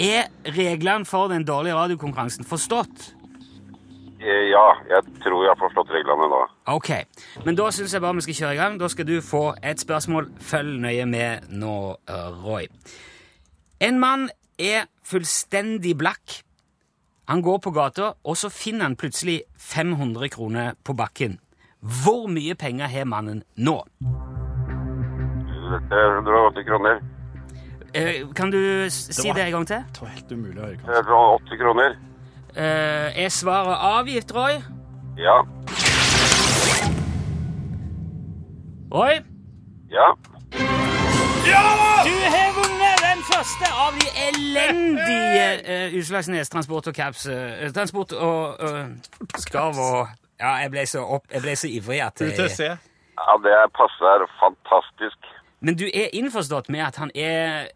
[0.00, 3.14] Er reglene for den dårlige radiokonkurransen forstått?
[4.20, 6.40] Eh, Ja, jeg tror jeg har forstått reglene nå.
[6.66, 6.90] Ok,
[7.44, 8.78] men da syns jeg bare vi skal kjøre i gang.
[8.80, 10.26] Da skal du få et spørsmål.
[10.40, 11.96] Følg nøye med nå,
[12.44, 12.66] Roy.
[13.80, 14.28] En mann
[14.58, 16.42] er fullstendig blakk.
[17.28, 21.38] Han går på gata, og så finner han plutselig 500 kroner på bakken.
[21.80, 23.82] Hvor mye penger har mannen nå?
[25.90, 27.00] Det er 180 kroner.
[27.94, 28.58] Eh, kan du
[28.90, 29.84] si si var- det en gang til?
[29.92, 30.76] Det var helt umulig å høre.
[30.76, 31.96] Det er 180 kroner.
[32.58, 34.50] Eh, er svaret avgift, Roy?
[35.18, 35.36] Ja.
[38.94, 39.14] Roy?
[39.90, 40.08] Ja.
[42.08, 48.12] Du har vunnet den første av de elendige uh, Utslagsnes Transport og Caps uh, Transport
[48.12, 48.86] og uh,
[49.36, 50.08] Skarv og
[50.40, 55.30] Ja, jeg ble så, opp, jeg ble så ivrig at jeg, Ja, det passer fantastisk.
[55.60, 57.70] Men du er innforstått med at han er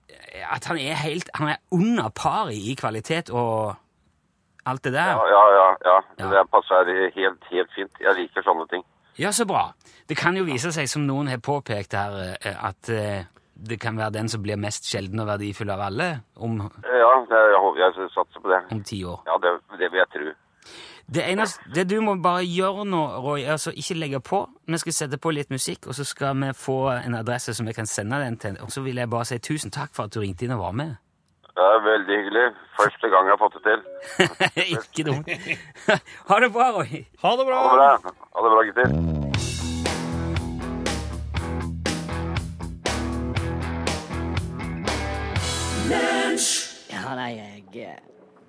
[0.50, 3.74] At han er helt Han er under paret i kvalitet og
[4.64, 5.12] alt det der?
[5.16, 5.68] Ja, ja, ja.
[5.84, 5.96] ja.
[6.18, 6.30] Ja.
[6.30, 8.00] Det passer helt, helt fint.
[8.00, 8.84] Jeg liker sånne ting.
[9.18, 9.72] Ja, så bra.
[10.08, 13.96] Det kan jo vise seg, som noen har påpekt her, eh, at eh, det kan
[13.98, 18.40] være den som blir mest sjelden og verdifull av alle om, Ja, jeg, jeg satser
[18.40, 18.62] på det.
[18.72, 19.20] om ti år.
[19.28, 20.32] Ja, det, det vil jeg tro.
[21.12, 24.44] Det eneste, det du må bare gjøre nå, Roy, er altså ikke legge på.
[24.70, 27.74] Vi skal sette på litt musikk, og så skal vi få en adresse som vi
[27.76, 28.56] kan sende den til.
[28.62, 30.72] Og så vil jeg bare si tusen takk for at du ringte inn og var
[30.78, 30.94] med.
[31.52, 32.44] Det er veldig hyggelig.
[32.78, 33.80] Første gang jeg har fått det til.
[34.76, 35.28] ikke dumt.
[36.30, 37.02] ha det bra, Roy.
[37.24, 37.58] Ha det bra!
[37.60, 38.14] Ha det bra.
[38.32, 38.88] Ha det bra, gutter.
[46.88, 47.98] Ja, nei, jeg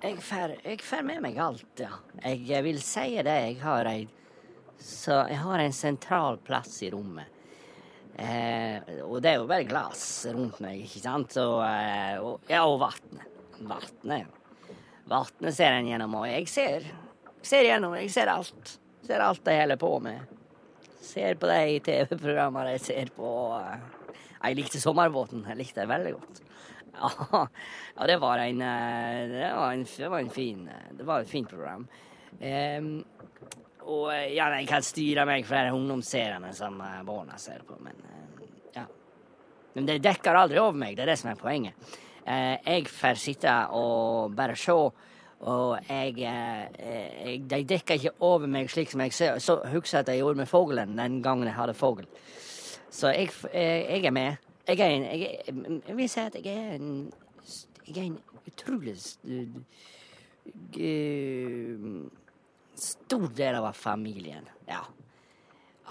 [0.04, 1.92] Jeg får, med meg alt, ja.
[2.24, 3.36] Jeg vil si det.
[3.50, 4.08] Jeg har ei
[4.80, 7.33] Så jeg har en sentral plass i rommet.
[8.14, 11.34] Eh, og det er jo bare glass rundt meg, ikke sant?
[11.42, 13.24] Og, eh, og, ja, og vannet.
[13.64, 14.28] Vannet.
[15.10, 16.86] Vannet ser en gjennom, og jeg ser,
[17.44, 17.96] ser gjennom.
[17.98, 18.76] Jeg ser alt.
[19.04, 20.30] Ser alt de holder på med.
[21.04, 23.28] Ser på de TV-programmene jeg ser på.
[23.58, 25.44] eh, Jeg likte Sommerbåten.
[25.50, 26.40] Jeg likte det veldig godt.
[26.94, 27.10] Ja,
[27.98, 31.24] ja det var en eh, Det var en, det var en fin eh, Det var
[31.24, 31.88] et fint program.
[32.38, 32.92] Ehm,
[33.84, 37.76] og eh, ja, jeg kan styre meg for de ungdomsseriene som eh, barna ser på,
[37.84, 38.84] men eh, ja.
[39.74, 41.74] Men det dekker aldri over meg, det er det som er poenget.
[42.24, 44.72] Jeg får sitte og bare se,
[45.44, 50.08] Og jeg, jeg De dekker ikke over meg slik som jeg ser, så husker at
[50.08, 52.06] jeg gjorde med fuglen den gangen jeg hadde fugl.
[52.88, 54.36] Så jeg, jeg er med.
[54.66, 55.38] Jeg er en jeg,
[55.88, 57.12] jeg vil si at jeg er en
[57.86, 58.96] Jeg er en utrolig
[60.80, 62.23] uh,
[62.80, 64.46] stor del av familien.
[64.68, 64.82] Ja.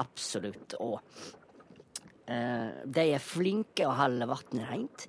[0.01, 0.75] Absolutt.
[0.81, 5.07] Og uh, de er flinke å holde vannet rent.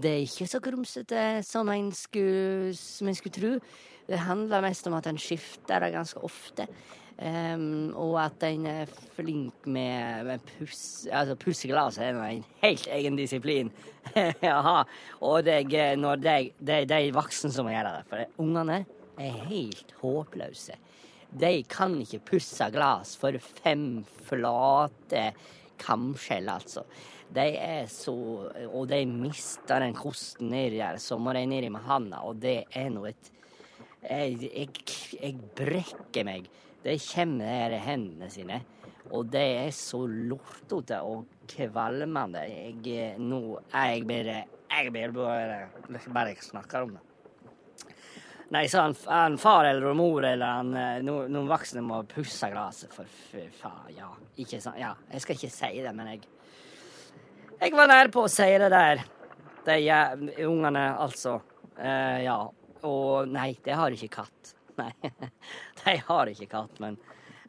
[0.00, 3.56] Det er ikke så grumsete som en skulle, skulle tro.
[4.10, 6.66] Det handler mest om at en skifter det ganske ofte.
[7.20, 12.86] Um, og at en er flink med, med puss Altså pusse glass er en helt
[12.96, 13.68] egen disiplin.
[14.46, 14.86] Jaha.
[15.20, 18.06] Og det, er de, de, de voksne som må gjøre det.
[18.08, 18.78] For ungene
[19.20, 20.78] er helt håpløse.
[21.30, 25.30] De kan ikke pusse glass for fem flate
[25.80, 26.84] kamskjell, altså.
[27.30, 28.12] De er så
[28.74, 32.64] Og de mister den kosten nedi der, så må de nedi med handa, og det
[32.74, 33.30] er nå et
[34.00, 34.68] jeg, jeg,
[35.20, 36.46] jeg brekker meg.
[36.80, 38.62] De kommer der i hendene sine,
[39.12, 42.46] og det er så lortete og kvalmende.
[42.48, 44.38] Jeg, nå er jeg bare
[44.70, 45.68] Jeg bare
[46.14, 47.09] Bare jeg snakker om det.
[48.50, 52.48] Nei, så han, han far eller mor eller han, eh, no, noen voksne må pusse
[52.50, 54.08] glasset, for fy faen, ja.
[54.42, 54.80] Ikke sant?
[54.80, 56.24] Ja, jeg skal ikke si det, men jeg
[57.60, 59.04] Jeg var nær på å si det der.
[59.66, 59.76] De
[60.48, 61.36] ungene, altså.
[61.76, 62.40] Eh, ja.
[62.88, 64.54] Og nei, de har ikke katt.
[64.80, 64.94] Nei,
[65.84, 66.94] de har ikke katt, men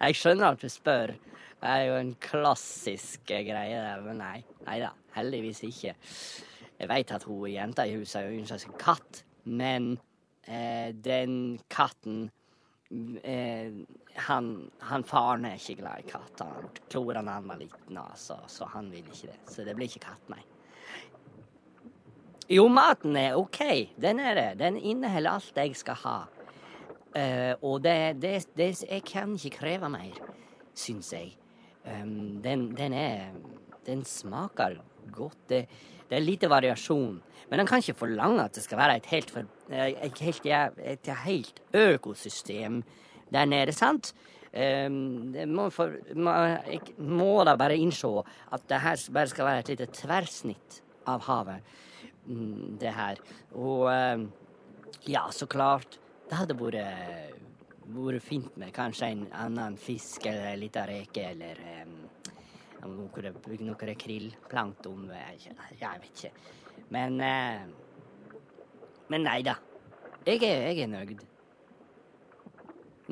[0.01, 1.13] jeg skjønner at du spør.
[1.61, 4.41] Det er jo en klassisk greie der, men nei.
[4.65, 5.93] Nei da, heldigvis ikke.
[6.81, 9.93] Jeg veit at hun jenta i huset ønsker seg katt, men
[10.47, 12.30] eh, den katten
[13.23, 13.71] eh,
[14.27, 14.47] han,
[14.80, 16.56] han faren er ikke glad i katter.
[16.58, 19.39] Han klora da han var liten, altså, så han vil ikke det.
[19.51, 20.43] Så det blir ikke katt, nei.
[22.51, 23.62] Jo, maten er OK.
[24.01, 24.49] Den er det.
[24.60, 26.17] Den inneholder alt jeg skal ha.
[27.15, 30.19] Eh, og det, det, det Jeg kan ikke kreve mer,
[30.75, 31.38] syns jeg.
[31.84, 33.32] Um, den, den er
[33.86, 34.75] Den smaker
[35.12, 35.38] godt.
[35.49, 35.65] Det,
[36.12, 37.21] det er lite variasjon.
[37.50, 40.45] Men en kan ikke forlange at det skal være et helt, for, eh, et helt,
[40.84, 42.82] et helt økosystem
[43.32, 44.12] der nede, sant?
[44.52, 46.32] Um, må, for, må,
[46.67, 48.10] jeg må da bare innse
[48.52, 51.63] at det her bare skal være et lite tverrsnitt av havet.
[52.28, 53.21] Mm, det her.
[53.56, 54.28] Og um,
[55.08, 55.95] ja, så klart,
[56.28, 57.39] det hadde vært,
[57.95, 61.95] vært fint med kanskje en annen fisk eller en liten reke eller um,
[62.88, 63.34] noe,
[63.65, 65.10] noe krillplankton.
[65.13, 66.32] Jeg, jeg vet ikke.
[66.91, 67.65] Men eh,
[69.12, 69.58] Men nei da.
[70.26, 71.20] Jeg er, jeg er nøyd.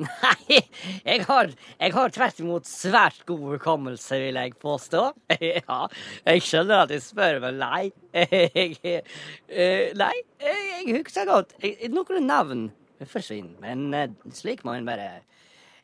[0.00, 0.56] Nei,
[1.04, 5.02] jeg har, jeg har tvert imot svært god hukommelse, vil jeg påstå.
[5.44, 5.80] Ja,
[6.24, 7.90] jeg skjønner at jeg spør, men nei.
[8.14, 9.02] Jeg,
[9.50, 11.52] eh, nei, jeg husker godt.
[11.60, 12.62] Jeg- Noen navn
[13.10, 15.10] forsvinner, men eh, slik må en bare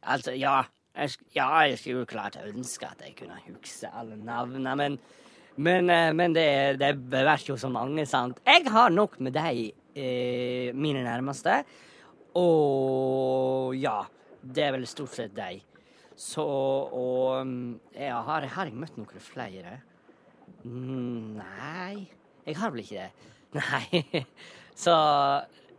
[0.07, 0.63] Altså, ja.
[0.97, 4.99] Jeg, ja, jeg skulle jo klart ønske at jeg kunne huske alle navnene, men
[5.57, 8.41] men, eh, men det, det blir jo så mange, sant.
[8.45, 11.63] Jeg har nok med deg, eh, mine nærmeste.
[12.37, 14.03] Og ja,
[14.43, 15.63] det er vel stort sett deg.
[16.17, 19.79] Så og mm, ja, har, har jeg møtt noen flere?
[20.65, 22.07] Mm, Nei,
[22.47, 23.31] jeg har vel ikke det.
[23.61, 24.27] Nei.
[24.77, 24.93] Så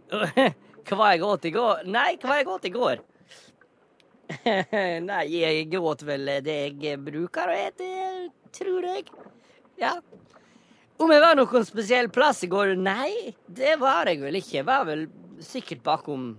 [0.87, 1.81] Hva jeg åt i går?
[1.91, 3.01] Nei, hva jeg åt i går?
[5.09, 7.91] Nei, jeg gråt vel det jeg bruker å ete,
[8.55, 9.07] tror jeg.
[9.79, 9.93] Ja.
[10.97, 12.73] Om jeg var noen spesiell plass i går?
[12.79, 14.59] Nei, det var jeg vel ikke.
[14.59, 15.07] Jeg var vel
[15.45, 16.35] sikkert bakom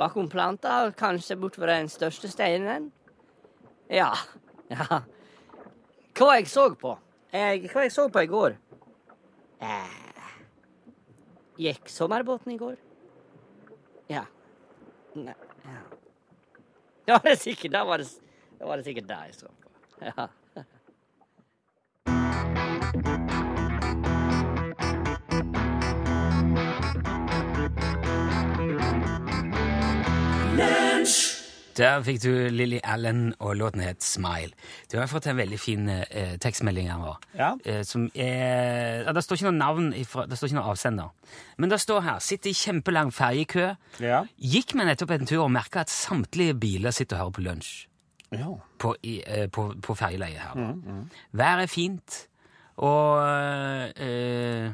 [0.00, 2.88] bakom planta, kanskje bortover den største steinen.
[3.92, 4.14] Ja.
[4.70, 5.02] Ja.
[6.16, 6.94] Hva jeg så på?
[7.34, 8.56] Jeg, hva jeg så på i går?
[9.60, 10.32] Eh,
[11.60, 12.78] gikk sommerbåten i går?
[14.08, 14.24] Ja.
[15.18, 15.36] Nei.
[17.10, 18.06] Da var det sikkert da var det,
[18.58, 19.70] da var det sikkert det jeg så på.
[20.06, 20.28] Ja.
[31.80, 34.52] Der fikk du Lily Allen, og låten het Smile.
[34.92, 37.14] Du har fått en veldig fin eh, tekstmelding her nå.
[37.38, 37.54] Ja.
[37.64, 41.14] Eh, som er ja, Det står ikke noe navn, ifra, det står ikke noe avsender.
[41.56, 43.76] Men det står her 'Sitter i kjempelang ferjekø'.
[44.00, 44.24] Ja.
[44.36, 47.72] Gikk meg nettopp en tur og merka at samtlige biler sitter og hører på lunsj
[48.32, 48.50] ja.
[48.78, 50.76] på, i, eh, på, på ferjeleiet her.
[51.32, 52.26] Været er fint,
[52.76, 53.24] og
[53.96, 54.70] eh,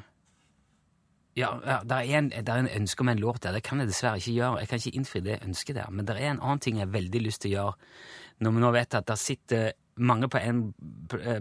[1.37, 3.53] ja, ja det, er en, det er en ønske om en låt der.
[3.57, 4.61] Det kan jeg dessverre ikke gjøre.
[4.63, 5.91] Jeg kan ikke innfri det ønsket der.
[5.93, 7.75] Men det er en annen ting jeg har veldig lyst til å gjøre,
[8.41, 10.63] når vi nå vet at det sitter mange på en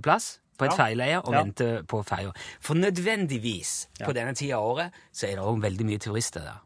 [0.03, 0.75] plass på et Ja.
[0.77, 1.41] ferjeleie og Ja.
[1.43, 2.31] venter på ferja.
[2.63, 6.61] For nødvendigvis på denne tida av året så er det òg veldig mye turister der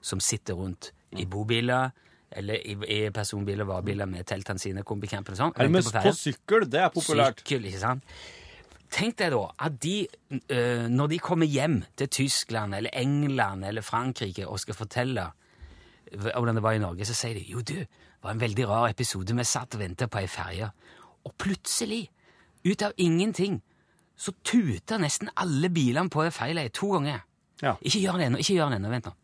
[0.00, 1.90] som sitter rundt i bobiler,
[2.30, 5.52] eller i, i personbiler varebiler med teltene sine, kombicamper og sånn.
[5.58, 7.40] Eller på, på sykkel, det er populært.
[7.40, 8.04] Sykkel, ikke sant?
[8.90, 13.84] Tenk deg da at de, øh, når de kommer hjem til Tyskland eller England eller
[13.84, 15.26] Frankrike og skal fortelle
[16.16, 18.88] hvordan det var i Norge, så sier de jo du, det var en veldig rar
[18.88, 19.36] episode.
[19.36, 20.70] Vi satt og ventet på ei ferje,
[21.24, 22.08] og plutselig,
[22.64, 23.60] ut av ingenting,
[24.16, 27.20] så tuta nesten alle bilene på feil vei to ganger.
[27.62, 27.76] Ja.
[27.82, 29.14] Ikke gjør det ennå, ikke gjør det ennå, vent nå.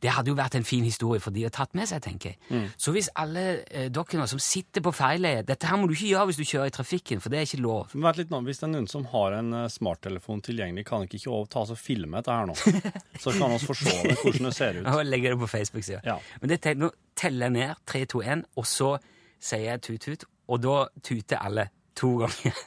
[0.00, 2.68] Det hadde jo vært en fin historie for de å tatt med seg, tenker jeg.
[2.80, 6.08] Så hvis alle eh, dere nå som sitter på feil Dette her må du ikke
[6.14, 7.92] gjøre hvis du kjører i trafikken, for det er ikke lov.
[7.94, 11.04] Men vent litt nå, Hvis det er noen som har en eh, smarttelefon tilgjengelig, kan
[11.04, 12.56] dere ikke ta oss og filme dette her nå?
[13.22, 14.90] Så kan vi få se hvordan det ser ut.
[14.94, 16.00] Og legger det på Facebook-sida.
[16.06, 16.16] Ja.
[16.40, 18.90] Men det nå teller jeg ned 3, 2, 1, og så
[19.40, 21.66] sier jeg tut-tut, og da tuter alle
[21.98, 22.62] to ganger.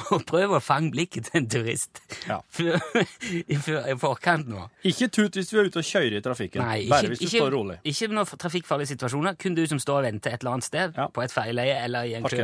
[0.14, 1.94] og prøv å fange blikket til en turist
[2.28, 2.38] Ja.
[3.52, 3.54] i,
[4.00, 4.60] forkant nå.
[4.88, 6.60] Ikke tut hvis du er ute og kjører i trafikken.
[6.64, 7.76] Nei, Bare hvis du står rolig.
[7.88, 9.32] Ikke noen trafikkfarlige situasjoner.
[9.40, 11.04] Kun du som står og venter et eller annet sted, Ja.
[11.12, 12.36] på et feileie eller i en kø.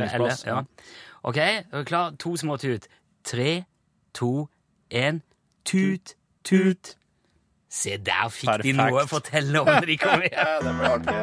[0.45, 0.57] Ja.
[1.25, 2.07] Ok, er du klar?
[2.21, 2.83] To små tut.
[3.25, 3.63] Tre,
[4.13, 4.47] to,
[4.93, 5.21] én.
[5.65, 6.15] Tut,
[6.45, 6.95] tut.
[7.75, 10.61] Se, der fikk de noe å fortelle om når de kom hjem.
[10.65, 11.15] det ble artig.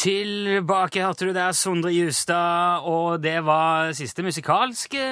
[0.00, 5.02] Tilbake hørte du der Sondre Justad, og det var siste musikalske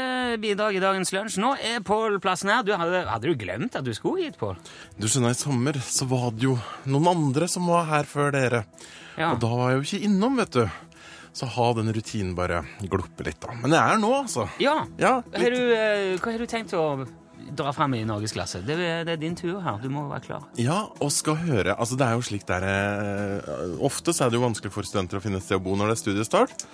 [0.40, 1.37] bidrag i dagens lunsj.
[1.42, 2.62] Nå er Pål plassen her.
[2.64, 4.57] Du hadde, hadde du glemt at du skulle hit, Pål?
[4.96, 6.55] Du skjønner, i sommer så var det jo
[6.88, 8.62] noen andre som var her før dere.
[9.18, 9.35] Ja.
[9.35, 10.64] Og da var jeg jo ikke innom, vet du.
[11.37, 13.59] Så ha den rutinen bare gluppe litt, da.
[13.61, 14.48] Men jeg er nå, altså.
[14.62, 14.79] Ja.
[14.96, 15.59] Ja, Har litt.
[15.59, 16.87] du, eh, hva har du tenkt å
[17.56, 18.61] dra fram i norgesklasse?
[18.66, 19.78] Det, er- det er din tur her.
[19.82, 20.44] Du må være klar.
[20.61, 24.38] Ja, og skal høre Altså, det er jo slik der eh, Ofte så er det
[24.40, 26.66] jo vanskelig for studenter å finne et sted å bo når det er studiestart.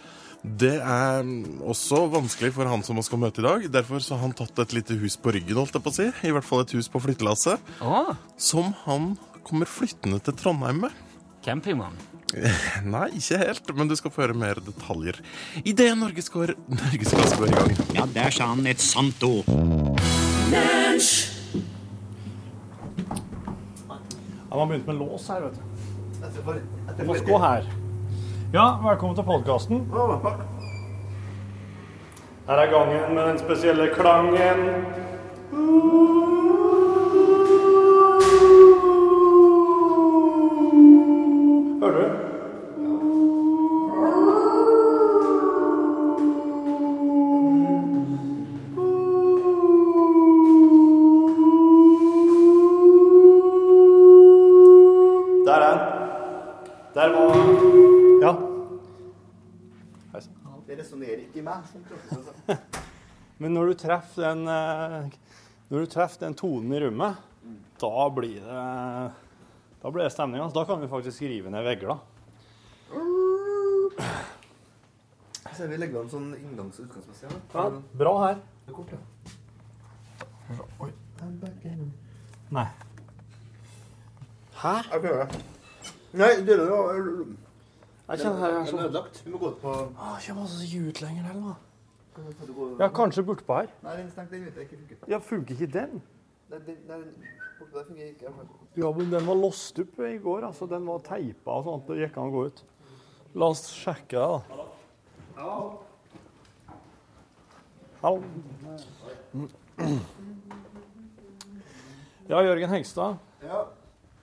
[0.44, 1.24] Det er
[1.64, 3.62] også vanskelig for han som vi skal møte i dag.
[3.72, 6.08] Derfor så har han tatt et lite hus på ryggen, holdt jeg på å si.
[6.28, 7.70] I hvert fall et hus på flyttelasset.
[7.80, 8.10] Oh.
[8.37, 9.14] Som han
[9.46, 10.98] kommer flyttende til Trondheim med.
[11.44, 11.96] Campingvogn?
[12.94, 15.20] Nei, ikke helt, men du skal få høre mer detaljer
[15.62, 17.74] idet Norgesklasse går i gang.
[17.94, 19.48] Ja, der sa han et sant ord.
[24.50, 25.60] Han har begynt med lås her, vet du.
[26.98, 27.64] Du må gå her.
[28.52, 29.80] Ja, velkommen til podkasten.
[32.46, 34.62] Her er gangen med den spesielle klangen.
[35.50, 36.33] Hører
[61.34, 61.66] ikke meg.
[61.68, 61.82] som.
[63.42, 65.14] Men når du treffer den eh,
[65.68, 67.18] Når du treffer den tonen i rommet,
[67.82, 68.64] da blir det
[69.82, 70.40] Da blir det stemning.
[70.40, 70.60] Altså.
[70.60, 71.98] Da kan vi faktisk rive ned vegger, da.
[75.54, 77.28] Så vi legger an sånn inngangs- og utgangsmessig.
[77.54, 78.40] Ja, bra her.
[78.64, 78.98] Det er kort, ja.
[82.54, 82.64] Nei.
[84.58, 84.72] Hæ?
[84.90, 85.44] Jeg prøver det.
[86.14, 86.64] Nei, det er
[88.04, 89.20] Jeg kjenner her er den er sånn ødelagt.
[89.24, 91.56] Vi må gå ut på Å, Ikke masse ljud lenger heller, da.
[92.78, 93.70] Ja, kanskje bortpå her.
[93.82, 94.44] Nei, den stengte stengt.
[94.44, 94.66] Den ute.
[94.66, 95.08] ikke funket.
[95.10, 96.02] Ja, funker ikke den?
[96.52, 97.08] Nei, den, den,
[97.58, 98.34] borte der fungerer ikke.
[98.76, 100.46] Ja, men den var låst opp i går.
[100.50, 100.68] altså.
[100.70, 101.88] Den var teipa og sånt.
[101.88, 102.62] Det gikk an å gå ut.
[103.34, 104.60] La oss sjekke det, da.
[108.04, 108.22] Hallo.
[112.28, 113.16] Ja, Jørgen Hegstad.
[113.42, 113.64] Ja.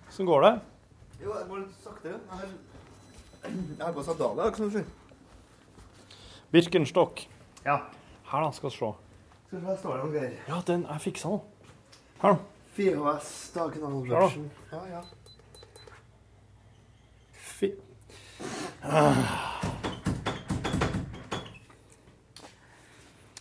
[0.08, 0.54] Hvordan går det?
[1.24, 2.14] Jo, det går litt sakte.
[2.14, 2.54] Jeg har,
[3.44, 4.88] jeg har på sandaler, ikke sant?
[6.52, 7.24] Birkenstock.
[7.66, 7.78] Ja.
[8.32, 8.52] Her, da.
[8.52, 8.92] Skal vi se.
[9.48, 10.36] Skal vi se, står det noen greier.
[10.48, 11.42] Ja, den er fiksa nå.
[12.22, 12.38] Her, da.
[12.78, 13.70] 4HS, da, Ja.
[13.74, 14.52] kanalbransjen.
[14.72, 15.02] Ja, ja.
[17.34, 17.72] Fi...
[18.84, 19.62] Ah.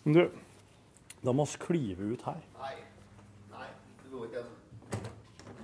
[0.05, 0.31] Men du,
[1.25, 2.41] da må vi klyve ut her.
[2.59, 2.75] Nei.
[3.53, 3.69] Nei,
[4.03, 5.61] det går ikke, altså.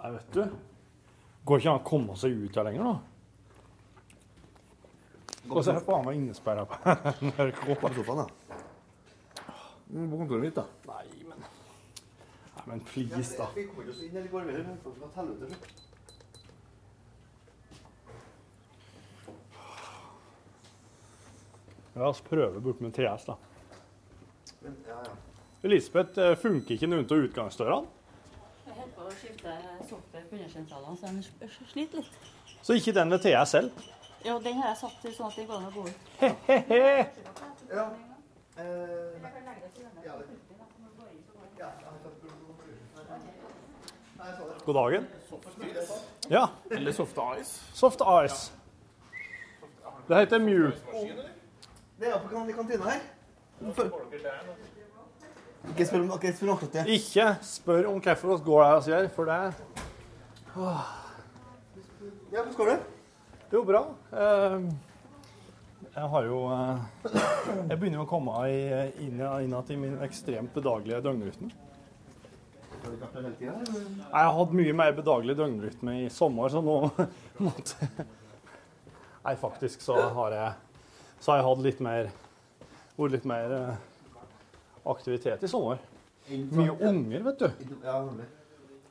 [0.00, 0.42] Nei, vet du.
[1.44, 2.96] Går ikke an å komme seg ut her lenger, da?
[5.50, 6.76] Og så er det faen meg innesperra på
[7.96, 8.26] sofaen, da.
[9.90, 10.66] På kontoret mitt, da.
[10.90, 13.46] Nei, men Nei, men please, da.
[13.56, 14.52] Vi kommer oss inn i går, vi
[14.84, 15.56] fått noe helvete.
[21.96, 23.36] La oss prøve bort med TS, da.
[24.60, 25.29] Men, ja, ja.
[25.62, 27.86] Elisabeth, eh, funker ikke noen av utgangsdørene?
[28.96, 29.54] på å skifte
[29.88, 31.22] software på undersentralene, så den
[31.72, 32.14] sliter litt.
[32.62, 33.70] Så ikke den ved selv?
[34.24, 35.98] Jo, den har jeg satt til sånn at det går an å gå ut.
[37.70, 37.84] Ja.
[38.58, 38.64] Eh,
[40.04, 40.24] ja, det.
[44.64, 45.06] God dagen.
[46.28, 46.48] Ja.
[46.70, 47.60] Eller Soft Ice.
[47.74, 48.52] Soft Ice.
[50.08, 50.72] Det heter Mew.
[52.00, 53.00] Det er på kantina her.
[55.68, 56.84] Ikke spør om ikke spør om akkurat det.
[56.96, 59.40] Ikke spør om hvorfor vi går der og sier, for det
[60.56, 60.86] Åh.
[62.32, 62.78] Ja, hvordan går det?
[63.52, 63.82] Jo, bra.
[64.12, 64.60] Eh,
[65.96, 66.78] Jeg har jo eh,
[67.68, 71.50] Jeg begynner å komme i- inn, inn i min ekstremt bedagelige døgnrytme.
[73.40, 73.52] Jeg
[74.12, 76.76] har hatt mye mer bedagelig døgnrytme i sommer, så nå
[77.44, 77.76] måtte
[79.24, 80.52] Nei, faktisk så har jeg
[81.20, 82.06] så har jeg hatt litt mer
[82.96, 83.74] vært litt mer eh,
[84.84, 85.78] aktivitet i sommer.
[86.30, 87.48] Mye unger, vet du.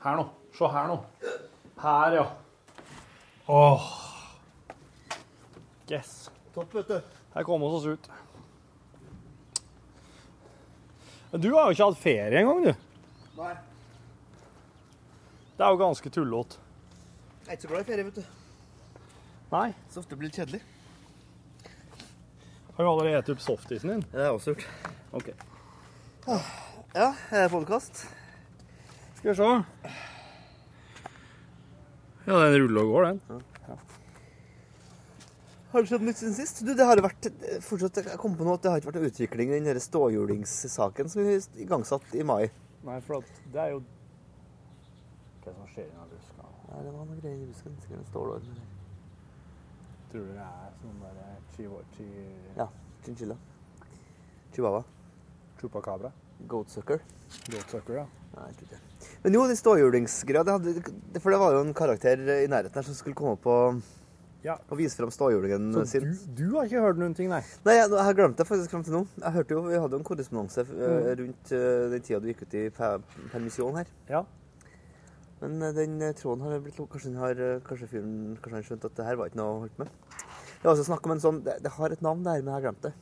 [0.04, 0.26] Her nå.
[0.58, 0.98] Se her nå.
[1.80, 2.26] Her, ja.
[3.50, 3.88] Åh.
[5.90, 6.30] Yes.
[6.54, 7.00] Topp, vet du.
[7.34, 8.10] Her kom vi oss ut.
[11.32, 12.74] Men du har jo ikke hatt ferie engang, du.
[13.40, 13.54] Nei.
[15.58, 16.58] Det er jo ganske tullete.
[17.46, 18.24] Jeg er ikke så glad i ferie, vet du.
[19.54, 19.70] Nei.
[19.90, 20.62] Så ofte blir det kjedelig.
[22.78, 24.04] Har du allerede spist opp softisen din?
[24.12, 24.68] Det har jeg også gjort.
[25.20, 25.32] OK.
[26.30, 28.04] Ja, er podkast?
[29.18, 29.46] Skal vi se.
[32.28, 33.40] Ja, den ruller og går, den.
[35.72, 36.62] Har det skjedd nytt siden sist?
[36.66, 37.32] Du, det har vært
[37.66, 41.10] fortsatt, Jeg kom på noe at det har ikke vært en utvikling i den ståhjulingssaken
[41.10, 42.52] som vi igangsatte i mai.
[42.86, 43.82] Nei, for det er jo
[45.42, 46.46] Hva som skjer i den buska?
[46.70, 47.82] Nei, det var noe greier i busken.
[47.82, 48.54] Sikkert en stålorm.
[50.14, 52.08] Tror du det er sånn derre chihuahua chi,
[52.62, 52.70] Ja.
[53.02, 53.42] Chinchilla.
[54.54, 54.86] Chihuahua.
[55.60, 56.12] Chupacabra?
[56.48, 57.00] Goatsucker.
[57.52, 58.08] Goatsucker, ja.
[58.36, 58.82] Nei, jeg tror ikke.
[59.24, 60.44] Men jo, de ståhjulingsgreia,
[61.20, 63.82] for det var jo en karakter i nærheten her som skulle komme og,
[64.44, 64.54] Ja.
[64.72, 66.06] og vise frem ståhjulingen Så sin.
[66.08, 67.42] du, du har ikke hørt noen ting, nei?
[67.66, 69.02] Nei, jeg, jeg har glemt det faktisk fram til nå.
[69.20, 71.10] Jeg hørte jo, Vi hadde jo en korrespondanse eh, Mm.
[71.24, 73.02] rundt eh, den tida du gikk ut i per
[73.34, 73.92] permisjon her.
[74.08, 74.24] Ja.
[75.42, 76.80] Men eh, den tråden har blitt.
[76.80, 77.36] Kanskje, har,
[77.68, 79.92] kanskje fyren kanskje han skjønte at det her var ikke noe å holde på med.
[80.60, 82.58] Det var også snakk om en sånn Det, det har et navn der, men jeg
[82.62, 82.94] har glemt det.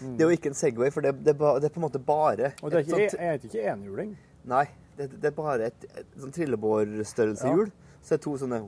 [0.00, 2.52] Det er jo ikke en Segway, for det, det, det er på en måte bare
[2.62, 4.16] Og det er ikke, sånt- jeg ikke enhjuling.
[4.48, 4.64] Nei,
[4.96, 7.70] det, det er bare et, et sånn trillebårstørrelseshjul.
[8.02, 8.60] Så det er to sånne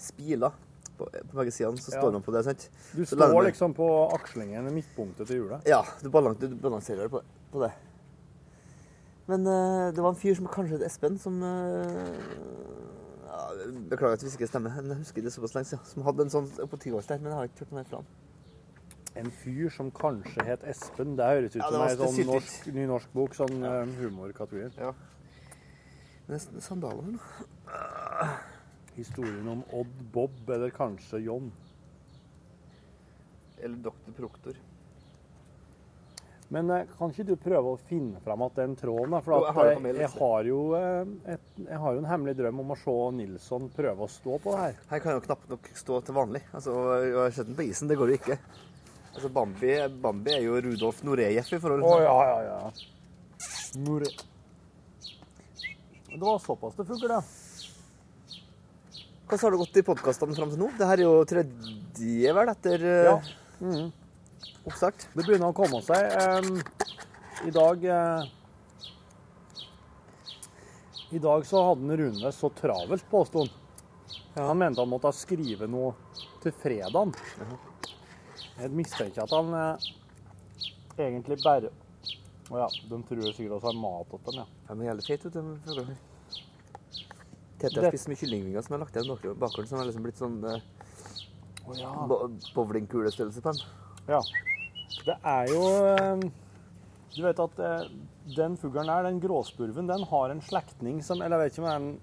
[0.00, 0.54] spiler
[0.96, 2.00] på, på begge sidene, så Ja.
[2.00, 2.44] står man på det.
[2.44, 2.68] sant?
[2.94, 5.66] Du Så står liksom på akslingen, midtpunktet til hjulet.
[5.68, 7.72] Ja, du, balan du balanserer på, på det.
[9.30, 11.86] Men uh, det var en fyr som kanskje het Espen, som uh,
[13.28, 13.42] ja,
[13.92, 15.84] Beklager at hvis ikke stemmer, men jeg husker det såpass lenge siden.
[15.86, 18.00] Som hadde en sånn på tiårs der, men jeg har ikke hørt noe mer fra
[18.02, 18.10] han.
[19.20, 21.16] En fyr som kanskje het Espen.
[21.18, 23.36] Det høres ut Ja, som en ei sånn norsk, ny norsk bok.
[23.36, 23.74] Sånn ja.
[24.00, 24.70] humorkategori.
[24.80, 24.94] Ja.
[26.30, 27.20] Nesten er sandaler nå.
[28.96, 31.52] Historien om Odd Bob, eller kanskje John.
[33.60, 34.14] Eller Dr.
[34.16, 34.58] Proktor.
[36.50, 39.12] Men eh, kan ikke du prøve å finne fram at den tråden?
[39.14, 39.20] da?
[39.22, 42.34] For Jo, jeg har eh, jeg, har jo, eh, et, jeg har jo en hemmelig
[42.40, 44.80] drøm om å se Nilsson prøve å stå på det her.
[44.90, 46.42] Her kan jo knapt nok stå til vanlig.
[46.50, 48.38] Altså, Jeg har sett den på isen, det går jo ikke.
[49.10, 52.58] Altså, Bambi, Bambi er jo Rudolf Norejev i forhold til Å ja, ja, ja.
[53.82, 54.10] Nore...
[56.10, 57.20] Det var såpass det funker, det.
[59.30, 60.68] Hvordan har det gått i podkastene fram til nå?
[60.78, 63.16] Det her er jo tredje, vel, etter eh, Ja.
[63.60, 63.92] Mm.
[64.66, 65.06] oppstart.
[65.14, 66.00] Det begynner å komme seg.
[67.46, 68.26] I dag eh,
[71.14, 73.54] I dag så hadde Rune så travelt, påsto han.
[74.40, 75.94] Han mente han måtte skrive noe
[76.42, 77.14] til fredagen.
[78.60, 79.88] Jeg mistenker at han eh,
[81.00, 81.70] egentlig bare
[82.50, 84.46] Å ja, de tror sikkert også har mat til dem, ja.
[84.68, 86.00] Ja, men jævlig feit ut, den fuglen her.
[87.60, 90.18] Tete har Det- spist mye kyllingvinger som er lagt igjen bakgården, som har liksom blitt
[90.18, 90.60] sånn eh,
[91.68, 91.92] oh, ja.
[92.56, 93.62] bowlingkulestørrelse på den.
[94.08, 94.20] Ja.
[95.06, 95.62] Det er jo
[95.94, 96.30] eh,
[97.14, 97.88] Du vet at eh,
[98.36, 101.68] den fuglen der, den gråspurven, den har en slektning som Eller jeg vet ikke om
[101.68, 102.00] det er en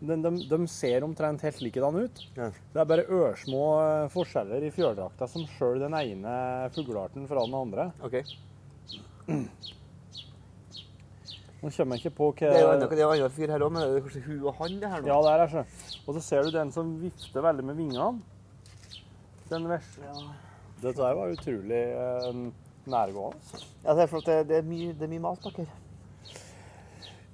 [0.00, 2.22] den, de, de ser omtrent helt likedan ut.
[2.36, 2.48] Ja.
[2.72, 6.32] Det er bare ørsmå eh, forskjeller i fjørdrakta som sjøl den ene
[6.74, 7.90] fuglearten fra den andre.
[8.04, 8.22] Ok.
[11.60, 13.74] Nå kommer jeg ikke på hva Det er jo det en annen fyr her òg,
[13.74, 15.10] men det er kanskje hun og han, det her nå?
[15.10, 15.64] Ja, der er så.
[16.06, 18.08] Og så ser du den som vifter veldig med vingene.
[19.50, 20.14] Den vesle
[20.80, 22.40] Dette der var utrolig eh,
[22.88, 23.60] nærgående.
[23.84, 25.68] Ja, det er at det, det er mye, det er mye mat bak her.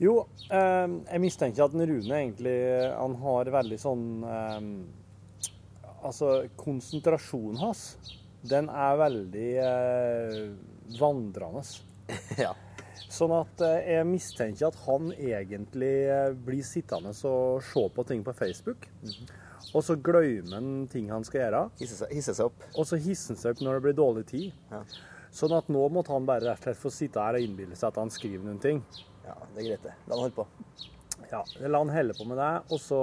[0.03, 2.57] Jo, eh, jeg mistenker at den Rune egentlig
[2.93, 4.71] han har veldig sånn eh,
[6.07, 7.97] Altså, konsentrasjonen hans,
[8.47, 10.37] den er veldig eh,
[11.01, 11.65] vandrende.
[12.45, 12.53] ja.
[13.11, 18.23] Sånn at eh, jeg mistenker at han egentlig eh, blir sittende og se på ting
[18.27, 18.87] på Facebook.
[19.73, 21.65] Og så glemmer han ting han skal gjøre.
[21.81, 22.69] Hisse seg opp.
[22.77, 24.49] Og så hisser han seg opp når det blir dårlig tid.
[24.71, 24.85] Ja.
[25.37, 27.91] Sånn at nå måtte han bare rett og slett få sitte her og innbille seg
[27.91, 28.85] at han skriver noen ting.
[29.27, 29.95] Ja, det er greit, det.
[30.07, 30.47] La han holde på.
[31.31, 33.01] Ja, La han helle på med det, og så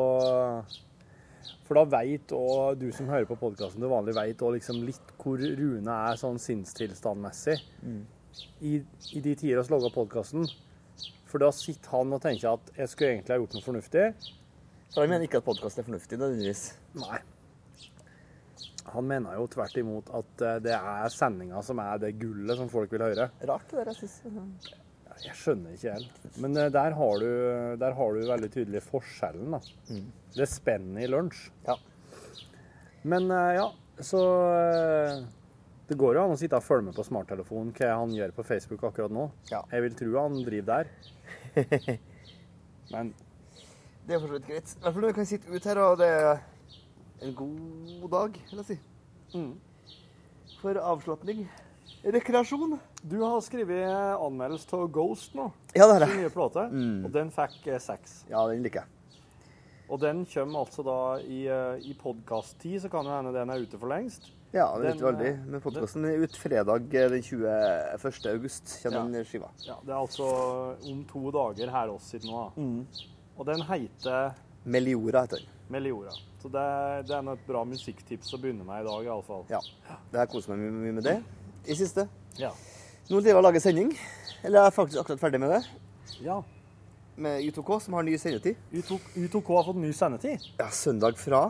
[1.68, 5.14] For da veit òg du som hører på podkasten til vanlig, veit òg liksom litt
[5.20, 7.58] hvor Rune er sånn sinnstilstandmessig
[8.64, 10.48] i, i de tider vi logger podkasten.
[11.28, 14.06] For da sitter han og tenker at jeg skulle egentlig ha gjort noe fornuftig.
[14.94, 16.64] For han mener ikke at podkasten er fornuftig, nødvendigvis.
[17.02, 17.20] Nei.
[18.94, 22.70] Han mener jo tvert imot at eh, det er sendinga som er det gullet som
[22.70, 23.30] folk vil høre.
[23.50, 24.74] Rart det der, jeg syns.
[25.24, 26.24] Jeg skjønner ikke helt.
[26.44, 27.30] Men eh, der har du,
[27.80, 29.62] der har du veldig tydelig forskjellen, da.
[30.36, 31.46] Det spennet i lunsj.
[31.68, 31.78] Ja.
[33.08, 33.68] Men eh, ja,
[34.04, 34.22] så
[34.56, 35.24] eh,
[35.90, 38.46] Det går jo an å sitte og følge med på smarttelefonen hva han gjør på
[38.48, 39.28] Facebook akkurat nå.
[39.52, 39.62] Ja.
[39.72, 40.94] Jeg vil tro han driver der.
[42.94, 43.12] Men
[44.08, 44.72] Det er for så vidt greit.
[44.72, 46.42] I hvert fall når vi kan sitte ute her, og det er
[47.24, 48.80] en god dag, vil jeg si.
[49.38, 49.54] Mm.
[50.60, 51.46] For avslapning.
[52.04, 52.80] Rekreasjon.
[53.02, 56.24] du har skrevet anmeldelse av Ghost nå, Ja, det er sin det.
[56.24, 57.06] nye plate, Mm.
[57.06, 58.26] og den fikk eh, seks.
[58.30, 58.88] Ja, den liker jeg.
[59.90, 63.60] Og den kommer altså da i, eh, i podkast-tid, så kan det hende den er
[63.62, 64.32] ute for lengst.
[64.54, 65.28] Ja, det vet du Den, aldri.
[65.30, 68.26] eh, Men podkasten er ute fredag den 21.
[68.30, 68.80] august.
[68.84, 69.04] Kommer Ja.
[69.08, 69.50] den skiva.
[69.66, 72.52] Ja, Det er altså om to dager her oss sitter nå.
[72.56, 72.62] da.
[72.62, 72.86] Mm.
[73.38, 74.34] Og den heter
[74.66, 75.48] Meliora heter den.
[75.72, 76.12] Meliora.
[76.42, 79.46] Så det, det er et bra musikktips å begynne med i dag, iallfall.
[79.50, 79.60] Ja.
[80.12, 81.24] Det har koser meg mye med det
[81.68, 82.08] i siste.
[82.40, 82.52] Ja.
[83.10, 83.94] Nå driver jeg og lager sending.
[84.44, 85.64] Eller jeg er faktisk akkurat ferdig med det.
[86.24, 86.42] ja.
[87.16, 88.56] Med U2K, som har ny sendetid.
[88.74, 90.42] U2, U2K har fått ny sendetid.
[90.58, 91.44] Ja, søndag fra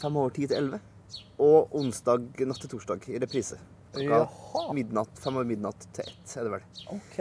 [0.00, 0.78] fem over ti til elleve.
[1.40, 3.58] Og onsdag natt til torsdag i reprise.
[3.90, 6.66] Klokka midnatt, fem over midnatt til ett, er det vel.
[6.94, 7.18] OK.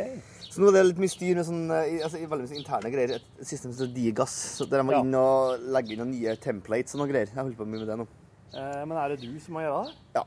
[0.51, 3.15] Så nå er det litt mye styr med sånn, eh, altså, veldig mye interne greier.
[3.17, 4.35] Et system som heter Digas,
[4.69, 5.01] der jeg må Ja.
[5.01, 7.25] inn og legge inn noen nye templates og noe greier.
[7.25, 8.07] Jeg holder på mye med det nå.
[8.53, 9.93] Eh, men er det du som må gjøre det?
[10.15, 10.23] Ja,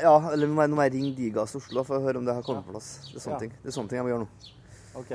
[0.00, 2.64] ja eller nå må jeg- ringe Digas Oslo for å høre om det har kommet
[2.64, 3.10] på plass.
[3.12, 3.38] Det er sånne Ja.
[3.38, 4.28] ting Det er sånne ting jeg må gjøre nå.
[4.96, 5.10] OK.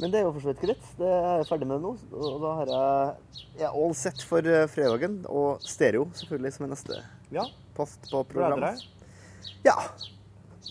[0.00, 0.82] Men det er jo for så vidt greit.
[0.98, 1.92] Det er jeg ferdig med det nå.
[2.18, 3.16] Og da har jeg,
[3.58, 5.24] jeg er all set for eh, fredagen.
[5.28, 7.44] Og stereo, selvfølgelig, som er neste Ja.
[7.76, 8.74] post på Gleder programmet.
[8.74, 9.54] deg?
[9.64, 9.76] Ja.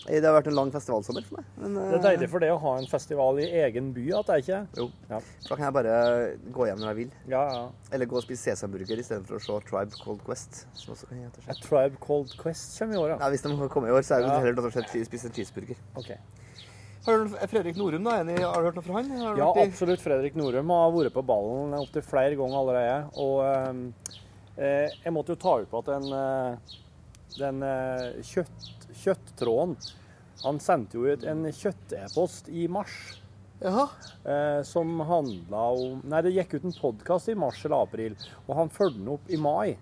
[0.06, 1.44] Eh, Det har vært en lang festivalsommer for meg.
[1.56, 4.34] Men, Det er deilig for det å ha en festival i egen by, at det
[4.34, 4.90] er ikke Jo.
[5.10, 5.20] Ja.
[5.48, 5.94] Da kan jeg bare
[6.52, 7.10] gå hjem når jeg vil.
[7.28, 7.68] Ja, ja.
[7.92, 10.66] Eller gå og spise sesamburger istedenfor å se Tribe Cold Quest.
[10.74, 13.18] Som også kan hete A Tribe Called Quest kommer i år, ja.
[13.20, 14.38] Ja, hvis de kommer i år, så er det Ja.
[14.40, 15.76] heller rett og spise en cheeseburger.
[15.96, 16.16] Okay.
[17.06, 18.20] Har du Fredrik Norum, da?
[18.22, 19.10] Enig, har du hørt noe fra han?
[19.10, 20.00] Har du Ja, i- absolutt.
[20.00, 23.10] Fredrik Norum har vært på ballen opptil flere ganger allerede.
[23.16, 23.92] Og ehm,
[24.56, 26.56] eh, jeg måtte jo ta ut på at den, eh,
[27.38, 29.76] den eh, kjøtt, kjøtttråden
[30.44, 32.96] Han sendte jo ut en kjøtt-e-post i mars.
[33.62, 33.88] Jaha.
[34.24, 38.58] Eh, som handla om Nei, det gikk ut en podkast i mars eller april, og
[38.58, 39.76] han fulgte den opp i mai.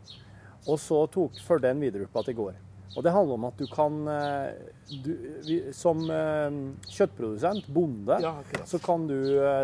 [0.68, 2.60] Og så tok fulgte den videre opp igjen i går.
[2.92, 4.50] Og det handler om at du kan eh,
[5.02, 5.12] du,
[5.74, 6.58] Som eh,
[6.92, 8.36] kjøttprodusent, bonde, Ja,
[8.68, 9.16] så kan du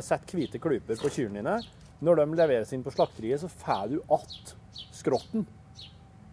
[0.03, 1.59] sette hvite klyper på kyrne dine.
[2.01, 4.57] Når de leveres inn på slakteriet, så får du att
[4.95, 5.47] skrotten.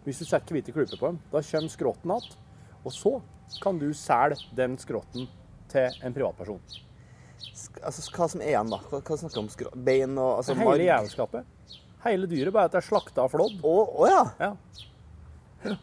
[0.06, 1.18] Hvis du setter hvite klyper på dem.
[1.32, 2.36] Da kommer skrotten att.
[2.86, 3.16] Og så
[3.62, 5.26] kan du selge den skrotten
[5.70, 6.62] til en privatperson.
[7.82, 8.78] Altså, hva som er igjen, da?
[8.90, 9.84] Hva, hva snakker vi om?
[9.86, 11.52] Bein og altså, Hele jævelskapet.
[12.06, 13.58] Hele dyret, bare at det er slakta og flådd.
[13.66, 14.22] Å å ja.
[14.42, 15.74] Ja.